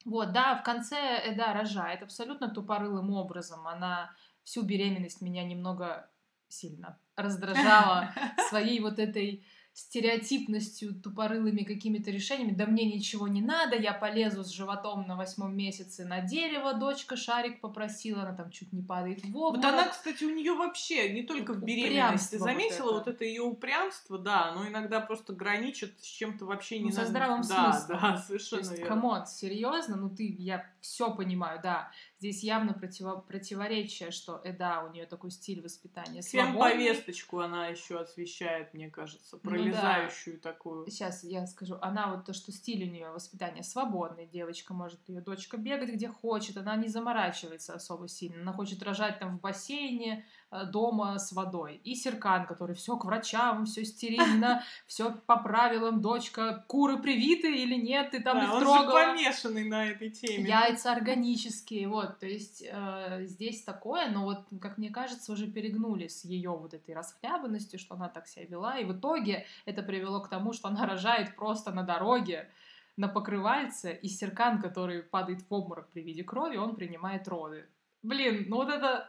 Вот, 0.04 0.32
да, 0.32 0.56
в 0.56 0.62
конце 0.62 0.96
Эда 0.96 1.52
рожает 1.52 2.02
абсолютно 2.02 2.48
тупорылым 2.48 3.12
образом. 3.12 3.66
Она 3.66 4.10
всю 4.42 4.62
беременность 4.62 5.20
меня 5.20 5.44
немного 5.44 6.08
сильно 6.48 6.98
раздражала 7.16 8.12
своей 8.48 8.80
вот 8.80 8.98
этой 8.98 9.44
стереотипностью, 9.78 10.92
тупорылыми 10.92 11.62
какими-то 11.62 12.10
решениями. 12.10 12.50
Да 12.50 12.66
мне 12.66 12.84
ничего 12.84 13.28
не 13.28 13.40
надо, 13.40 13.76
я 13.76 13.92
полезу 13.92 14.42
с 14.42 14.48
животом 14.48 15.06
на 15.06 15.14
восьмом 15.16 15.56
месяце 15.56 16.04
на 16.04 16.20
дерево, 16.20 16.74
дочка 16.74 17.16
шарик 17.16 17.60
попросила, 17.60 18.22
она 18.22 18.34
там 18.34 18.50
чуть 18.50 18.72
не 18.72 18.82
падает 18.82 19.24
в 19.24 19.36
обморок. 19.36 19.56
Вот 19.56 19.64
она, 19.64 19.86
кстати, 19.86 20.24
у 20.24 20.34
нее 20.34 20.54
вообще 20.54 21.10
не 21.12 21.22
только 21.22 21.52
в 21.52 21.62
беременности. 21.62 22.32
Ты 22.32 22.38
заметила 22.40 22.90
вот 22.90 23.02
это, 23.02 23.10
вот 23.10 23.14
это 23.14 23.24
ее 23.24 23.42
упрямство, 23.42 24.18
да, 24.18 24.52
но 24.52 24.66
иногда 24.66 25.00
просто 25.00 25.32
граничит 25.32 25.94
с 26.00 26.06
чем-то 26.06 26.44
вообще 26.44 26.80
не 26.80 26.90
ну, 26.90 26.96
со 26.96 27.06
здравым 27.06 27.42
да, 27.42 27.72
смыслом. 27.72 27.98
Да, 28.00 28.16
совершенно 28.26 28.62
То 28.64 28.70
есть, 28.72 28.84
come 28.84 29.08
on, 29.08 29.26
серьезно, 29.26 29.94
ну 29.94 30.10
ты, 30.10 30.26
я 30.40 30.66
все 30.88 31.14
понимаю, 31.14 31.60
да. 31.62 31.90
Здесь 32.18 32.42
явно 32.42 32.72
противо 32.72 33.16
противоречие, 33.16 34.10
что 34.10 34.40
э, 34.42 34.52
да, 34.52 34.82
у 34.84 34.90
нее 34.90 35.06
такой 35.06 35.30
стиль 35.30 35.60
воспитания. 35.60 36.22
Всем 36.22 36.56
повесточку 36.56 37.40
она 37.40 37.68
еще 37.68 38.00
освещает, 38.00 38.74
мне 38.74 38.90
кажется, 38.90 39.36
пролезающую 39.36 40.36
ну, 40.36 40.40
да. 40.42 40.52
такую. 40.52 40.90
Сейчас 40.90 41.22
я 41.24 41.46
скажу, 41.46 41.76
она 41.80 42.14
вот 42.14 42.24
то, 42.24 42.32
что 42.32 42.52
стиль 42.52 42.88
у 42.88 42.90
нее 42.90 43.10
воспитания 43.10 43.62
свободный, 43.62 44.26
девочка 44.26 44.72
может 44.72 45.00
ее 45.08 45.20
дочка 45.20 45.56
бегать 45.56 45.90
где 45.90 46.08
хочет, 46.08 46.56
она 46.56 46.74
не 46.76 46.88
заморачивается 46.88 47.74
особо 47.74 48.08
сильно, 48.08 48.42
она 48.42 48.52
хочет 48.52 48.82
рожать 48.82 49.18
там 49.18 49.38
в 49.38 49.40
бассейне, 49.40 50.26
дома 50.50 51.18
с 51.18 51.32
водой. 51.32 51.80
И 51.84 51.94
Серкан, 51.94 52.46
который 52.46 52.74
все 52.74 52.96
к 52.96 53.04
врачам, 53.04 53.66
все 53.66 53.84
стерильно, 53.84 54.64
все 54.86 55.12
по 55.26 55.36
правилам, 55.36 56.00
дочка, 56.00 56.64
куры 56.66 56.98
привиты 56.98 57.54
или 57.54 57.74
нет, 57.74 58.10
ты 58.10 58.22
там 58.22 58.38
да, 58.38 58.44
их 58.44 58.50
трогала. 58.60 58.76
Он 58.76 58.86
же 58.86 58.92
помешанный 58.92 59.64
на 59.64 59.86
этой 59.86 60.10
теме. 60.10 60.48
Яйца 60.48 60.92
органические, 60.92 61.88
вот, 61.88 62.18
то 62.18 62.26
есть 62.26 62.64
э, 62.66 63.24
здесь 63.24 63.62
такое, 63.62 64.08
но 64.08 64.24
вот, 64.24 64.46
как 64.60 64.78
мне 64.78 64.90
кажется, 64.90 65.32
уже 65.32 65.46
перегнули 65.46 66.08
с 66.08 66.24
ее 66.24 66.50
вот 66.50 66.72
этой 66.72 66.94
расхлябанностью, 66.94 67.78
что 67.78 67.94
она 67.94 68.08
так 68.08 68.26
себя 68.26 68.46
вела, 68.46 68.78
и 68.78 68.84
в 68.84 68.98
итоге 68.98 69.46
это 69.66 69.82
привело 69.82 70.20
к 70.20 70.28
тому, 70.28 70.52
что 70.52 70.68
она 70.68 70.86
рожает 70.90 71.36
просто 71.36 71.72
на 71.72 71.82
дороге, 71.82 72.50
на 72.96 73.08
покрывальце, 73.08 73.92
и 73.92 74.08
Серкан, 74.08 74.60
который 74.60 75.02
падает 75.02 75.42
в 75.42 75.54
обморок 75.54 75.88
при 75.90 76.00
виде 76.02 76.24
крови, 76.24 76.56
он 76.56 76.74
принимает 76.74 77.28
роды. 77.28 77.68
Блин, 78.02 78.46
ну 78.48 78.56
вот 78.56 78.68
это 78.68 79.08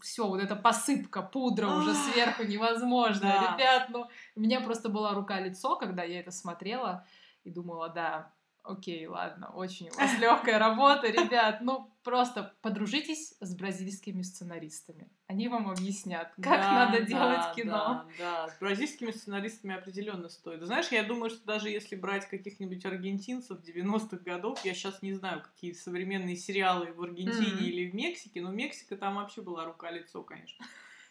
все, 0.00 0.26
вот 0.26 0.40
эта 0.40 0.56
посыпка, 0.56 1.22
пудра 1.22 1.68
уже 1.68 1.94
сверху 1.94 2.44
невозможно. 2.44 3.20
Да. 3.22 3.54
Ребят, 3.54 3.88
ну, 3.88 4.06
у 4.34 4.40
меня 4.40 4.60
просто 4.60 4.88
была 4.88 5.14
рука-лицо, 5.14 5.76
когда 5.76 6.02
я 6.02 6.20
это 6.20 6.30
смотрела 6.30 7.06
и 7.44 7.50
думала, 7.50 7.88
да, 7.88 8.32
окей, 8.66 9.06
ладно, 9.06 9.50
очень 9.54 9.88
у 9.90 9.94
вас 9.94 10.18
легкая 10.20 10.58
работа, 10.58 11.08
ребят, 11.08 11.60
ну, 11.60 11.90
просто 12.02 12.54
подружитесь 12.62 13.34
с 13.40 13.54
бразильскими 13.54 14.22
сценаристами. 14.22 15.10
Они 15.26 15.48
вам 15.48 15.68
объяснят, 15.68 16.32
как 16.36 16.60
да, 16.60 16.72
надо 16.72 17.00
да, 17.00 17.04
делать 17.04 17.54
кино. 17.54 17.74
Да, 17.74 18.06
да, 18.18 18.48
с 18.48 18.58
бразильскими 18.58 19.10
сценаристами 19.10 19.74
определенно 19.74 20.28
стоит. 20.28 20.62
Знаешь, 20.62 20.88
я 20.88 21.02
думаю, 21.02 21.30
что 21.30 21.44
даже 21.44 21.68
если 21.68 21.96
брать 21.96 22.28
каких-нибудь 22.28 22.84
аргентинцев 22.84 23.58
90-х 23.60 24.18
годов, 24.18 24.64
я 24.64 24.74
сейчас 24.74 25.02
не 25.02 25.14
знаю, 25.14 25.42
какие 25.42 25.72
современные 25.72 26.36
сериалы 26.36 26.92
в 26.92 27.02
Аргентине 27.02 27.60
mm-hmm. 27.60 27.64
или 27.64 27.90
в 27.90 27.94
Мексике, 27.94 28.40
но 28.40 28.52
Мексика 28.52 28.96
там 28.96 29.16
вообще 29.16 29.42
была 29.42 29.64
рука-лицо, 29.64 30.22
конечно. 30.22 30.64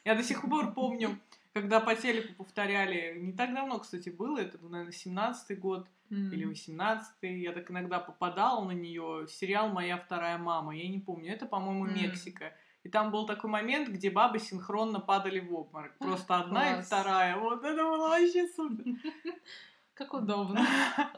Я 0.06 0.16
до 0.16 0.24
сих 0.24 0.42
пор 0.44 0.74
помню, 0.74 1.20
когда 1.54 1.80
по 1.80 1.96
телеку 1.96 2.34
повторяли, 2.34 3.18
не 3.18 3.34
так 3.34 3.54
давно, 3.54 3.80
кстати, 3.80 4.10
было, 4.10 4.40
это, 4.40 4.60
наверное, 4.60 4.92
17-й 4.92 5.56
год, 5.56 5.88
mm. 6.10 6.34
или 6.34 6.50
18-й. 6.50 7.42
Я 7.42 7.52
так 7.52 7.70
иногда 7.72 8.00
попадала 8.00 8.66
на 8.66 8.72
нее. 8.72 9.28
Сериал 9.30 9.70
«Моя 9.70 9.98
вторая 9.98 10.38
мама». 10.38 10.76
Я 10.76 10.88
не 10.88 11.00
помню. 11.00 11.34
Это, 11.34 11.46
по-моему, 11.46 11.88
mm. 11.88 11.94
Мексика. 11.94 12.54
И 12.84 12.90
там 12.90 13.12
был 13.12 13.26
такой 13.26 13.50
момент, 13.50 13.90
где 13.90 14.12
бабы 14.12 14.40
синхронно 14.40 15.00
падали 15.00 15.40
в 15.40 15.54
обморок. 15.54 15.98
Просто 15.98 16.38
одна 16.38 16.74
Класс. 16.74 16.80
и 16.80 16.88
вторая. 16.88 17.38
Вот 17.38 17.64
это 17.64 17.84
было 17.84 18.10
вообще 18.10 18.48
супер. 18.48 18.86
Как 19.96 20.14
удобно. 20.14 20.66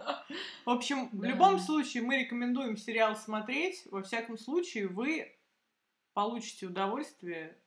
В 0.66 0.70
общем, 0.70 1.10
в 1.12 1.24
любом 1.24 1.58
случае 1.60 2.04
мы 2.04 2.20
рекомендуем 2.20 2.78
сериал 2.78 3.16
смотреть. 3.16 3.88
Во 3.92 4.04
всяком 4.04 4.38
случае, 4.38 4.88
вы 4.88 5.36
получите 6.14 6.68
удовольствие 6.68 7.58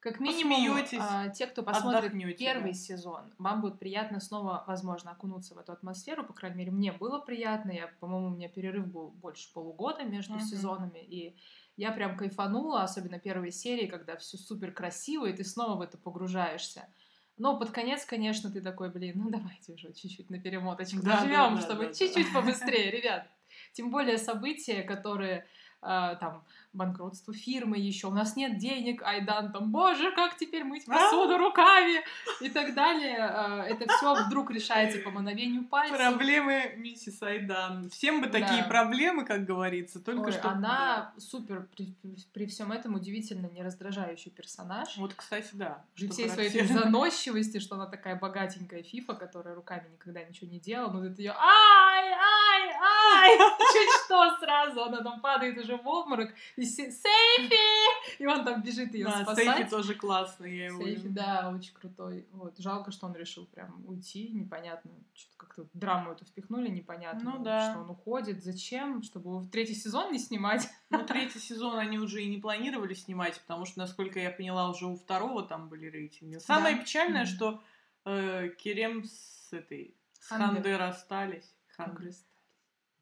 как 0.00 0.20
минимум, 0.20 0.78
а, 1.00 1.28
те, 1.28 1.46
кто 1.48 1.64
посмотрит 1.64 2.12
первый 2.38 2.72
да. 2.72 2.78
сезон, 2.78 3.34
вам 3.38 3.60
будет 3.60 3.80
приятно 3.80 4.20
снова, 4.20 4.62
возможно, 4.68 5.10
окунуться 5.10 5.56
в 5.56 5.58
эту 5.58 5.72
атмосферу. 5.72 6.24
По 6.24 6.32
крайней 6.32 6.58
мере, 6.58 6.70
мне 6.70 6.92
было 6.92 7.18
приятно. 7.18 7.72
Я, 7.72 7.88
по-моему, 7.98 8.28
у 8.28 8.30
меня 8.30 8.48
перерыв 8.48 8.86
был 8.86 9.10
больше 9.10 9.52
полугода 9.52 10.04
между 10.04 10.34
uh-huh. 10.34 10.44
сезонами, 10.44 11.00
и 11.00 11.36
Я 11.76 11.90
прям 11.92 12.16
кайфанула, 12.16 12.82
особенно 12.82 13.18
первой 13.18 13.50
серии, 13.50 13.86
когда 13.86 14.16
все 14.16 14.36
супер 14.36 14.72
красиво, 14.72 15.26
и 15.26 15.32
ты 15.32 15.44
снова 15.44 15.76
в 15.76 15.80
это 15.80 15.98
погружаешься. 15.98 16.88
Но 17.36 17.56
под 17.56 17.70
конец, 17.70 18.04
конечно, 18.04 18.50
ты 18.50 18.60
такой, 18.60 18.90
блин, 18.90 19.14
ну 19.16 19.30
давайте 19.30 19.72
уже 19.72 19.92
чуть-чуть 19.92 20.30
на 20.30 20.40
перемоточку 20.40 21.02
да, 21.02 21.20
нажмем, 21.20 21.30
да, 21.30 21.54
да, 21.54 21.60
чтобы 21.60 21.86
да, 21.86 21.92
чуть-чуть 21.92 22.32
да. 22.32 22.40
побыстрее, 22.40 22.90
ребят. 22.98 23.28
Тем 23.72 23.90
более 23.90 24.18
события, 24.18 24.82
которые 24.82 25.46
э, 25.82 26.16
там 26.20 26.44
банкротство 26.72 27.32
фирмы 27.32 27.78
еще, 27.78 28.08
у 28.08 28.12
нас 28.12 28.36
нет 28.36 28.58
денег, 28.58 29.02
Айдан 29.02 29.52
там, 29.52 29.70
боже, 29.70 30.12
как 30.12 30.36
теперь 30.36 30.64
мыть 30.64 30.86
посуду 30.86 31.38
руками 31.38 32.02
и 32.40 32.48
так 32.48 32.74
далее. 32.74 33.18
А, 33.18 33.64
это 33.64 33.86
все 33.92 34.26
вдруг 34.26 34.50
решается 34.50 34.98
по 35.00 35.10
мановению 35.10 35.64
пальцев. 35.64 35.96
Проблемы 35.96 36.74
миссис 36.76 37.22
Айдан. 37.22 37.90
Всем 37.90 38.20
бы 38.20 38.28
такие 38.28 38.62
да. 38.62 38.68
проблемы, 38.68 39.24
как 39.24 39.44
говорится, 39.44 40.00
только 40.00 40.26
Ой, 40.26 40.32
что... 40.32 40.50
Она 40.50 41.12
да. 41.14 41.20
супер, 41.20 41.68
при, 41.74 41.94
при 42.32 42.46
всем 42.46 42.72
этом 42.72 42.94
удивительно 42.94 43.46
не 43.46 43.62
раздражающий 43.62 44.30
персонаж. 44.30 44.96
Вот, 44.96 45.14
кстати, 45.14 45.50
да. 45.52 45.84
При 45.94 46.08
всей 46.08 46.28
своей 46.28 46.66
заносчивости, 46.66 47.58
что 47.58 47.76
она 47.76 47.86
такая 47.86 48.16
богатенькая 48.16 48.82
фифа, 48.82 49.14
которая 49.14 49.54
руками 49.54 49.88
никогда 49.92 50.22
ничего 50.22 50.50
не 50.50 50.60
делала, 50.60 50.92
но 50.92 51.06
это 51.06 51.20
ее 51.20 51.32
ай, 51.32 52.12
ай, 52.12 52.72
ай, 52.80 53.38
чуть 53.72 54.04
что 54.04 54.36
сразу, 54.38 54.84
она 54.84 55.02
там 55.02 55.20
падает 55.20 55.58
уже 55.58 55.76
в 55.76 55.86
обморок, 55.86 56.32
и 56.58 56.64
Сейфи! 56.64 58.20
И 58.20 58.26
он 58.26 58.44
там 58.44 58.62
бежит 58.62 58.92
ее 58.94 59.06
да, 59.06 59.22
спасать. 59.22 59.44
Сейфи 59.44 59.70
тоже 59.70 59.94
классный, 59.94 60.56
я 60.56 60.66
его 60.66 60.82
Сейфи, 60.82 61.08
да, 61.08 61.52
очень 61.54 61.72
крутой. 61.74 62.26
Вот. 62.32 62.58
Жалко, 62.58 62.90
что 62.90 63.06
он 63.06 63.14
решил 63.14 63.46
прям 63.46 63.84
уйти, 63.86 64.28
непонятно. 64.30 64.90
Что-то 65.14 65.36
как-то 65.36 65.68
драму 65.72 66.12
эту 66.12 66.24
впихнули, 66.24 66.68
непонятно. 66.68 67.36
Ну 67.36 67.44
да. 67.44 67.72
Что 67.72 67.82
он 67.82 67.90
уходит, 67.90 68.42
зачем? 68.42 69.02
Чтобы 69.02 69.38
в 69.38 69.50
третий 69.50 69.74
сезон 69.74 70.12
не 70.12 70.18
снимать. 70.18 70.68
Ну, 70.90 71.04
третий 71.04 71.38
сезон 71.38 71.78
они 71.78 71.98
уже 71.98 72.22
и 72.22 72.28
не 72.28 72.38
планировали 72.38 72.94
снимать, 72.94 73.40
потому 73.40 73.66
что, 73.66 73.78
насколько 73.78 74.18
я 74.18 74.30
поняла, 74.30 74.70
уже 74.70 74.86
у 74.86 74.96
второго 74.96 75.42
там 75.42 75.68
были 75.68 75.86
рейтинги. 75.86 76.38
Самое 76.38 76.76
да. 76.76 76.82
печальное, 76.82 77.22
mm-hmm. 77.24 77.26
что 77.26 77.62
э, 78.04 78.48
Керем 78.58 79.04
с 79.04 79.52
этой, 79.52 79.94
с 80.20 80.28
Ханде 80.28 80.76
расстались. 80.76 81.54
Ханде. 81.76 82.12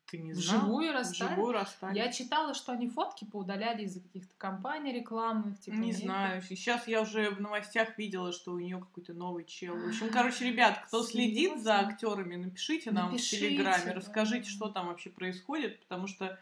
Ты 0.06 0.18
не 0.18 0.32
знал? 0.34 0.60
Вживую 0.60 0.92
расстали? 0.92 1.28
Вживую 1.32 1.52
расстали. 1.52 1.96
Я 1.96 2.12
читала, 2.12 2.54
что 2.54 2.72
они 2.72 2.88
фотки 2.88 3.24
поудаляли 3.24 3.84
из-за 3.84 4.00
каких-то 4.00 4.34
компаний 4.38 4.92
рекламных. 4.92 5.58
Типа, 5.58 5.74
не 5.76 5.92
знаю. 5.92 6.42
Сейчас 6.42 6.86
я 6.86 7.02
уже 7.02 7.30
в 7.30 7.40
новостях 7.40 7.98
видела, 7.98 8.32
что 8.32 8.52
у 8.52 8.58
нее 8.58 8.78
какой-то 8.78 9.14
новый 9.14 9.44
чел. 9.44 9.76
В 9.76 9.88
общем, 9.88 10.08
короче, 10.12 10.48
ребят, 10.48 10.84
кто 10.86 11.02
следит 11.02 11.60
за 11.60 11.80
актерами, 11.80 12.36
напишите 12.36 12.92
нам 12.92 13.10
напишите, 13.10 13.36
в 13.36 13.40
Телеграме, 13.40 13.84
да. 13.86 13.92
расскажите, 13.94 14.48
что 14.48 14.68
там 14.68 14.86
вообще 14.86 15.10
происходит, 15.10 15.80
потому 15.80 16.06
что 16.06 16.38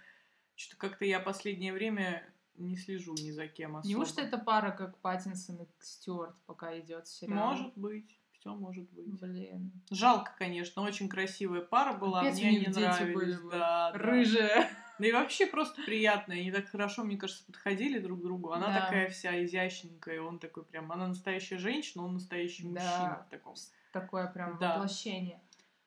что-то 0.56 0.76
как-то 0.76 1.04
я 1.04 1.18
последнее 1.18 1.72
время 1.72 2.22
не 2.56 2.76
слежу 2.76 3.14
ни 3.14 3.30
за 3.30 3.48
кем 3.48 3.76
особо. 3.76 3.88
Неужто 3.88 4.20
это 4.20 4.38
пара, 4.38 4.70
как 4.72 4.98
Паттинсон 4.98 5.62
и 5.62 5.66
Стюарт, 5.80 6.36
пока 6.46 6.78
идет 6.78 7.08
сериал? 7.08 7.52
Может 7.52 7.72
быть 7.76 8.18
все 8.44 8.54
может 8.54 8.90
быть. 8.90 9.06
Блин. 9.20 9.72
Жалко, 9.90 10.32
конечно, 10.38 10.82
очень 10.82 11.08
красивая 11.08 11.62
пара 11.62 11.96
была, 11.96 12.20
Опять 12.20 12.38
мне 12.42 12.60
не 12.60 12.66
нравились. 12.66 13.14
Были 13.14 13.50
да, 13.50 13.92
Рыжая. 13.94 14.68
Да 14.98 15.06
и 15.06 15.12
вообще 15.12 15.46
просто 15.46 15.82
приятная. 15.82 16.36
Они 16.36 16.52
так 16.52 16.68
хорошо, 16.68 17.04
мне 17.04 17.16
кажется, 17.16 17.42
подходили 17.44 17.98
друг 17.98 18.20
к 18.20 18.22
другу. 18.22 18.52
Она 18.52 18.68
да. 18.68 18.80
такая 18.82 19.08
вся 19.08 19.42
изящненькая, 19.44 20.20
он 20.20 20.38
такой 20.38 20.64
прям... 20.64 20.92
Она 20.92 21.08
настоящая 21.08 21.58
женщина, 21.58 22.04
он 22.04 22.14
настоящий 22.14 22.64
да. 22.64 22.68
мужчина. 22.68 23.26
В 23.26 23.30
таком. 23.30 23.54
Такое 23.92 24.26
прям 24.28 24.58
да. 24.58 24.74
воплощение. 24.74 25.40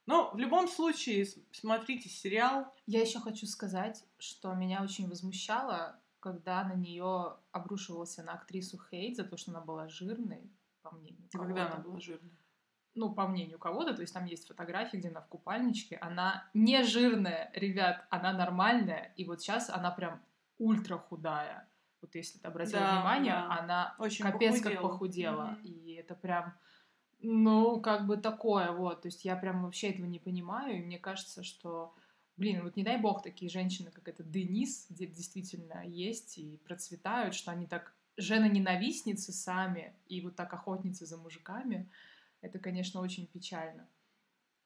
Ну, 0.07 0.31
в 0.33 0.37
любом 0.37 0.67
случае, 0.67 1.27
смотрите 1.51 2.09
сериал. 2.09 2.73
Я 2.85 3.01
еще 3.01 3.19
хочу 3.19 3.45
сказать, 3.45 4.03
что 4.17 4.53
меня 4.55 4.81
очень 4.81 5.07
возмущало, 5.07 5.99
когда 6.19 6.63
на 6.63 6.73
нее 6.73 7.35
обрушивался 7.51 8.23
на 8.23 8.33
актрису 8.33 8.79
хейт 8.89 9.15
за 9.15 9.23
то, 9.23 9.37
что 9.37 9.51
она 9.51 9.61
была 9.61 9.87
жирной, 9.87 10.49
по 10.81 10.91
мнению. 10.91 11.29
Когда 11.31 11.67
она 11.67 11.77
была 11.77 11.99
жирной? 11.99 12.36
Ну, 12.97 13.13
по 13.13 13.27
мнению 13.27 13.59
кого-то, 13.59 13.93
то 13.93 14.01
есть 14.01 14.13
там 14.13 14.25
есть 14.25 14.47
фотографии, 14.47 14.97
где 14.97 15.09
она 15.09 15.21
в 15.21 15.27
купальничке, 15.27 15.97
она 15.97 16.49
не 16.53 16.83
жирная, 16.83 17.51
ребят, 17.53 18.05
она 18.09 18.33
нормальная, 18.33 19.13
и 19.15 19.25
вот 19.25 19.41
сейчас 19.41 19.69
она 19.69 19.91
прям 19.91 20.21
ультра 20.57 20.97
худая. 20.97 21.67
Вот 22.01 22.13
если 22.15 22.39
ты 22.39 22.47
обратила 22.47 22.81
да, 22.81 22.95
внимание, 22.95 23.33
да. 23.33 23.57
она 23.59 23.95
Очень 23.97 24.25
капец 24.25 24.55
похудела. 24.55 24.73
как 24.73 24.81
похудела. 24.81 25.41
Mm-hmm. 25.41 25.67
И 25.67 25.93
это 25.93 26.15
прям, 26.15 26.53
ну, 27.19 27.81
как 27.81 28.05
бы 28.05 28.17
такое 28.17 28.71
вот. 28.71 29.01
То 29.01 29.07
есть 29.07 29.25
я 29.25 29.35
прям 29.35 29.63
вообще 29.63 29.89
этого 29.89 30.05
не 30.05 30.19
понимаю, 30.19 30.77
и 30.77 30.83
мне 30.83 30.99
кажется, 30.99 31.43
что 31.43 31.95
Блин, 32.37 32.61
вот 32.63 32.75
не 32.75 32.83
дай 32.83 33.01
бог 33.01 33.23
такие 33.23 33.49
женщины, 33.49 33.89
как 33.89 34.07
эта 34.07 34.23
Денис, 34.23 34.85
где 34.91 35.07
действительно 35.07 35.83
есть 35.83 36.37
и 36.37 36.57
процветают, 36.63 37.33
что 37.33 37.51
они 37.51 37.65
так 37.65 37.95
женоненавистницы 38.15 39.31
сами 39.31 39.95
и 40.07 40.21
вот 40.21 40.35
так 40.35 40.53
охотницы 40.53 41.07
за 41.07 41.17
мужиками. 41.17 41.89
Это, 42.47 42.59
конечно, 42.59 43.01
очень 43.01 43.27
печально. 43.27 43.85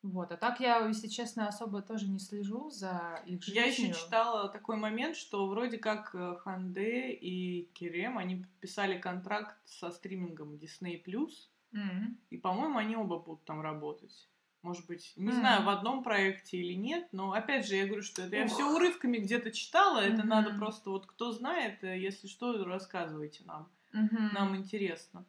Вот, 0.03 0.31
а 0.31 0.37
так 0.37 0.59
я, 0.59 0.85
если 0.87 1.07
честно, 1.07 1.47
особо 1.47 1.81
тоже 1.81 2.07
не 2.07 2.19
слежу 2.19 2.69
за 2.69 3.23
их 3.25 3.43
жизнью. 3.43 3.63
Я 3.63 3.71
еще 3.71 3.93
читала 3.93 4.49
такой 4.49 4.75
момент, 4.75 5.15
что 5.15 5.47
вроде 5.47 5.77
как 5.77 6.13
э, 6.13 6.35
Ханде 6.43 7.11
и 7.11 7.69
Керем, 7.73 8.17
они 8.17 8.37
подписали 8.37 8.99
контракт 8.99 9.55
со 9.65 9.91
стримингом 9.91 10.55
Disney+, 10.55 11.03
mm-hmm. 11.03 12.15
и, 12.29 12.37
по-моему, 12.37 12.77
они 12.77 12.95
оба 12.95 13.19
будут 13.19 13.43
там 13.45 13.61
работать. 13.61 14.27
Может 14.61 14.85
быть, 14.87 15.13
не 15.15 15.29
mm-hmm. 15.29 15.33
знаю, 15.33 15.63
в 15.63 15.69
одном 15.69 16.03
проекте 16.03 16.57
или 16.57 16.73
нет, 16.73 17.07
но 17.11 17.33
опять 17.33 17.67
же, 17.67 17.75
я 17.75 17.85
говорю, 17.85 18.03
что 18.03 18.23
это 18.23 18.35
я 18.35 18.47
все 18.47 18.63
урывками 18.63 19.17
где-то 19.17 19.51
читала, 19.51 20.03
mm-hmm. 20.03 20.13
это 20.13 20.23
надо 20.23 20.53
просто, 20.53 20.91
вот 20.91 21.07
кто 21.07 21.31
знает, 21.31 21.83
э, 21.83 21.99
если 21.99 22.27
что, 22.27 22.63
рассказывайте 22.63 23.43
нам. 23.45 23.69
Mm-hmm. 23.93 24.33
Нам 24.33 24.55
интересно. 24.55 25.25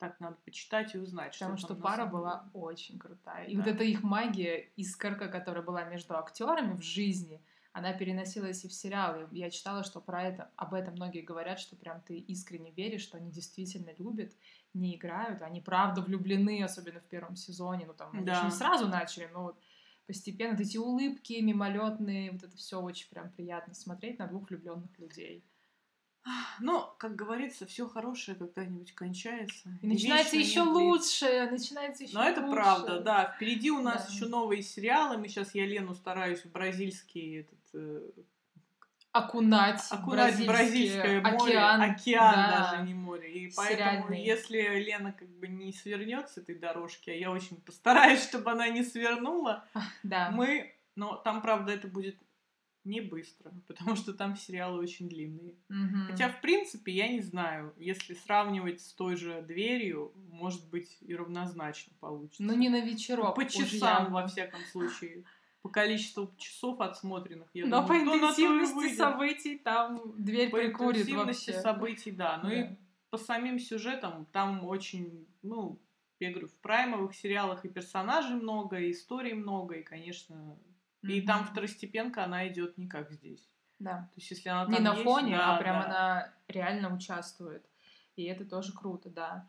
Так 0.00 0.18
надо 0.18 0.36
почитать 0.46 0.94
и 0.94 0.98
узнать. 0.98 1.38
Потому 1.38 1.58
что, 1.58 1.74
что 1.74 1.76
пара 1.76 2.06
была 2.06 2.50
очень 2.54 2.98
крутая. 2.98 3.44
И 3.44 3.54
да. 3.54 3.62
вот 3.62 3.70
эта 3.70 3.84
их 3.84 4.02
магия, 4.02 4.70
искорка, 4.76 5.28
которая 5.28 5.62
была 5.62 5.84
между 5.84 6.16
актерами 6.16 6.74
в 6.74 6.82
жизни, 6.82 7.42
она 7.72 7.92
переносилась 7.92 8.64
и 8.64 8.68
в 8.68 8.72
сериалы. 8.72 9.28
Я 9.30 9.50
читала, 9.50 9.84
что 9.84 10.00
про 10.00 10.22
это, 10.22 10.50
об 10.56 10.72
этом 10.72 10.94
многие 10.94 11.20
говорят, 11.20 11.60
что 11.60 11.76
прям 11.76 12.00
ты 12.00 12.16
искренне 12.16 12.72
веришь, 12.72 13.02
что 13.02 13.18
они 13.18 13.30
действительно 13.30 13.90
любят, 13.98 14.32
не 14.72 14.96
играют, 14.96 15.42
они 15.42 15.60
правда 15.60 16.00
влюблены, 16.00 16.64
особенно 16.64 17.00
в 17.00 17.06
первом 17.06 17.36
сезоне. 17.36 17.84
Ну 17.86 17.92
там 17.92 18.24
да. 18.24 18.42
не 18.42 18.50
сразу 18.50 18.88
начали, 18.88 19.28
но 19.32 19.42
вот 19.42 19.60
постепенно 20.06 20.52
вот 20.52 20.60
эти 20.60 20.78
улыбки 20.78 21.34
мимолетные, 21.34 22.32
вот 22.32 22.42
это 22.42 22.56
все 22.56 22.80
очень 22.80 23.08
прям 23.10 23.30
приятно 23.30 23.74
смотреть 23.74 24.18
на 24.18 24.26
двух 24.26 24.48
влюбленных 24.48 24.98
людей. 24.98 25.44
Но, 26.60 26.94
как 26.98 27.16
говорится, 27.16 27.66
все 27.66 27.88
хорошее 27.88 28.36
когда-нибудь 28.36 28.94
кончается. 28.94 29.70
И, 29.80 29.86
начинается 29.86 30.36
еще 30.36 30.60
лучше, 30.60 31.48
начинается 31.50 32.04
еще 32.04 32.14
Но 32.14 32.28
это 32.28 32.42
правда, 32.42 33.00
да. 33.00 33.32
Впереди 33.36 33.70
у 33.70 33.80
нас 33.80 34.06
да. 34.06 34.12
еще 34.12 34.26
новые 34.26 34.62
сериалы. 34.62 35.16
Мы 35.16 35.28
сейчас 35.28 35.54
я 35.54 35.66
Лену 35.66 35.94
стараюсь 35.94 36.40
в 36.44 36.52
бразильский 36.52 37.40
этот 37.40 37.58
э, 37.72 38.10
окунать, 39.12 39.82
окунать 39.90 40.46
бразильское, 40.46 41.20
бразильское 41.20 41.20
море, 41.22 41.58
океан, 41.58 41.82
океан 41.82 42.34
да, 42.34 42.70
даже 42.70 42.86
не 42.86 42.94
море. 42.94 43.32
И 43.32 43.52
поэтому, 43.54 43.78
Сериальный. 43.78 44.22
если 44.22 44.60
Лена 44.80 45.12
как 45.12 45.28
бы 45.28 45.48
не 45.48 45.72
свернет 45.72 46.28
с 46.28 46.38
этой 46.38 46.54
дорожки, 46.54 47.10
а 47.10 47.14
я 47.14 47.30
очень 47.30 47.56
постараюсь, 47.56 48.22
чтобы 48.28 48.50
она 48.52 48.68
не 48.68 48.84
свернула, 48.84 49.64
да. 50.02 50.30
мы, 50.30 50.74
но 50.94 51.16
там 51.16 51.42
правда 51.42 51.72
это 51.72 51.88
будет 51.88 52.16
не 52.84 53.00
быстро, 53.00 53.52
потому 53.66 53.96
что 53.96 54.12
там 54.12 54.36
сериалы 54.36 54.80
очень 54.80 55.08
длинные. 55.08 55.56
Угу. 55.68 56.10
Хотя, 56.10 56.28
в 56.28 56.40
принципе, 56.40 56.92
я 56.92 57.08
не 57.08 57.20
знаю, 57.20 57.74
если 57.78 58.14
сравнивать 58.14 58.80
с 58.80 58.92
той 58.92 59.16
же 59.16 59.42
дверью, 59.42 60.12
может 60.30 60.68
быть, 60.70 60.96
и 61.00 61.14
равнозначно 61.14 61.92
получится. 62.00 62.42
Ну, 62.42 62.54
не 62.54 62.68
на 62.68 62.80
вечерок. 62.80 63.34
По 63.34 63.44
часам, 63.44 64.12
во 64.12 64.26
всяком 64.26 64.60
случае. 64.72 65.24
По 65.62 65.68
количеству 65.68 66.34
часов 66.38 66.80
отсмотренных, 66.80 67.50
я 67.52 67.66
Но 67.66 67.82
думаю, 67.82 68.06
по 68.06 68.16
интенсивности 68.16 68.96
событий 68.96 69.58
там 69.58 70.14
дверь 70.16 70.48
по 70.48 70.56
прикурит 70.56 71.02
интенсивности 71.02 71.50
вообще. 71.50 71.62
событий, 71.62 72.10
да. 72.12 72.40
Ну 72.42 72.48
да. 72.48 72.60
и 72.62 72.76
по 73.10 73.18
самим 73.18 73.58
сюжетам 73.58 74.24
там 74.32 74.64
очень, 74.64 75.28
ну, 75.42 75.78
я 76.18 76.30
говорю, 76.30 76.48
в 76.48 76.54
праймовых 76.60 77.14
сериалах 77.14 77.66
и 77.66 77.68
персонажей 77.68 78.36
много, 78.36 78.78
и 78.78 78.92
историй 78.92 79.34
много, 79.34 79.74
и, 79.76 79.82
конечно, 79.82 80.58
и 81.02 81.20
mm-hmm. 81.20 81.26
там 81.26 81.44
второстепенка, 81.44 82.24
она 82.24 82.48
идет 82.48 82.76
не 82.78 82.88
как 82.88 83.10
здесь. 83.10 83.48
Да. 83.78 84.10
То 84.14 84.20
есть, 84.20 84.30
если 84.30 84.48
она 84.50 84.64
там 84.66 84.74
Не 84.74 84.80
на 84.80 84.92
есть, 84.92 85.04
фоне, 85.04 85.36
да, 85.36 85.56
а 85.56 85.58
прям 85.60 85.80
да. 85.80 85.86
она 85.86 86.34
реально 86.48 86.94
участвует. 86.94 87.64
И 88.16 88.24
это 88.24 88.44
тоже 88.44 88.72
круто, 88.72 89.08
да. 89.08 89.48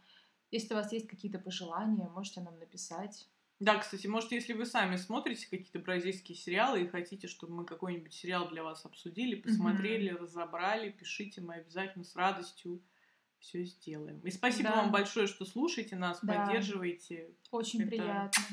Если 0.51 0.73
у 0.73 0.77
вас 0.77 0.91
есть 0.91 1.07
какие-то 1.07 1.39
пожелания, 1.39 2.07
можете 2.09 2.41
нам 2.41 2.57
написать. 2.57 3.27
Да, 3.59 3.77
кстати, 3.77 4.07
может, 4.07 4.31
если 4.31 4.53
вы 4.53 4.65
сами 4.65 4.95
смотрите 4.95 5.47
какие-то 5.49 5.79
бразильские 5.79 6.35
сериалы 6.35 6.81
и 6.81 6.87
хотите, 6.87 7.27
чтобы 7.27 7.53
мы 7.53 7.65
какой-нибудь 7.65 8.13
сериал 8.13 8.49
для 8.49 8.63
вас 8.63 8.85
обсудили, 8.85 9.35
посмотрели, 9.35 10.11
mm-hmm. 10.11 10.21
разобрали, 10.21 10.89
пишите, 10.89 11.41
мы 11.41 11.55
обязательно 11.55 12.03
с 12.03 12.15
радостью 12.15 12.81
все 13.39 13.63
сделаем. 13.65 14.19
И 14.21 14.31
спасибо 14.31 14.69
да. 14.69 14.75
вам 14.77 14.91
большое, 14.91 15.27
что 15.27 15.45
слушаете 15.45 15.95
нас, 15.95 16.19
да. 16.21 16.45
поддерживаете. 16.45 17.35
Очень 17.51 17.81
Это... 17.81 17.89
приятно. 17.89 18.43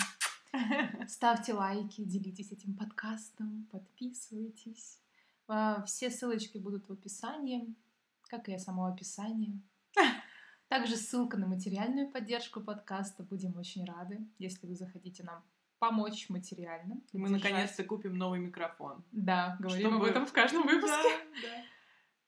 Ставьте 1.08 1.52
лайки, 1.52 2.04
делитесь 2.04 2.52
этим 2.52 2.74
подкастом, 2.74 3.68
подписывайтесь. 3.70 5.00
А, 5.46 5.82
все 5.84 6.10
ссылочки 6.10 6.58
будут 6.58 6.88
в 6.88 6.92
описании, 6.92 7.74
как 8.22 8.48
и 8.48 8.58
само 8.58 8.86
описание. 8.86 9.60
Также 10.68 10.96
ссылка 10.96 11.36
на 11.36 11.46
материальную 11.46 12.10
поддержку 12.10 12.60
подкаста. 12.60 13.22
Будем 13.22 13.56
очень 13.56 13.84
рады, 13.84 14.26
если 14.38 14.66
вы 14.66 14.74
захотите 14.74 15.22
нам 15.22 15.42
помочь 15.78 16.28
материально. 16.28 17.00
Мы 17.12 17.30
наконец-то 17.30 17.84
купим 17.84 18.16
новый 18.16 18.40
микрофон. 18.40 19.02
Да, 19.12 19.56
говорим 19.60 19.90
чтобы... 19.90 20.04
об 20.04 20.10
этом 20.10 20.26
в 20.26 20.32
каждом 20.32 20.62
выпуске. 20.66 20.88
Да, 20.88 21.48
да. 21.48 21.64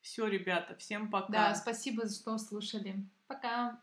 Все, 0.00 0.26
ребята, 0.26 0.74
всем 0.76 1.11
пока. 1.11 1.33
Да, 1.33 1.54
спасибо, 1.54 2.09
что 2.09 2.38
слушали. 2.38 3.04
Пока. 3.26 3.80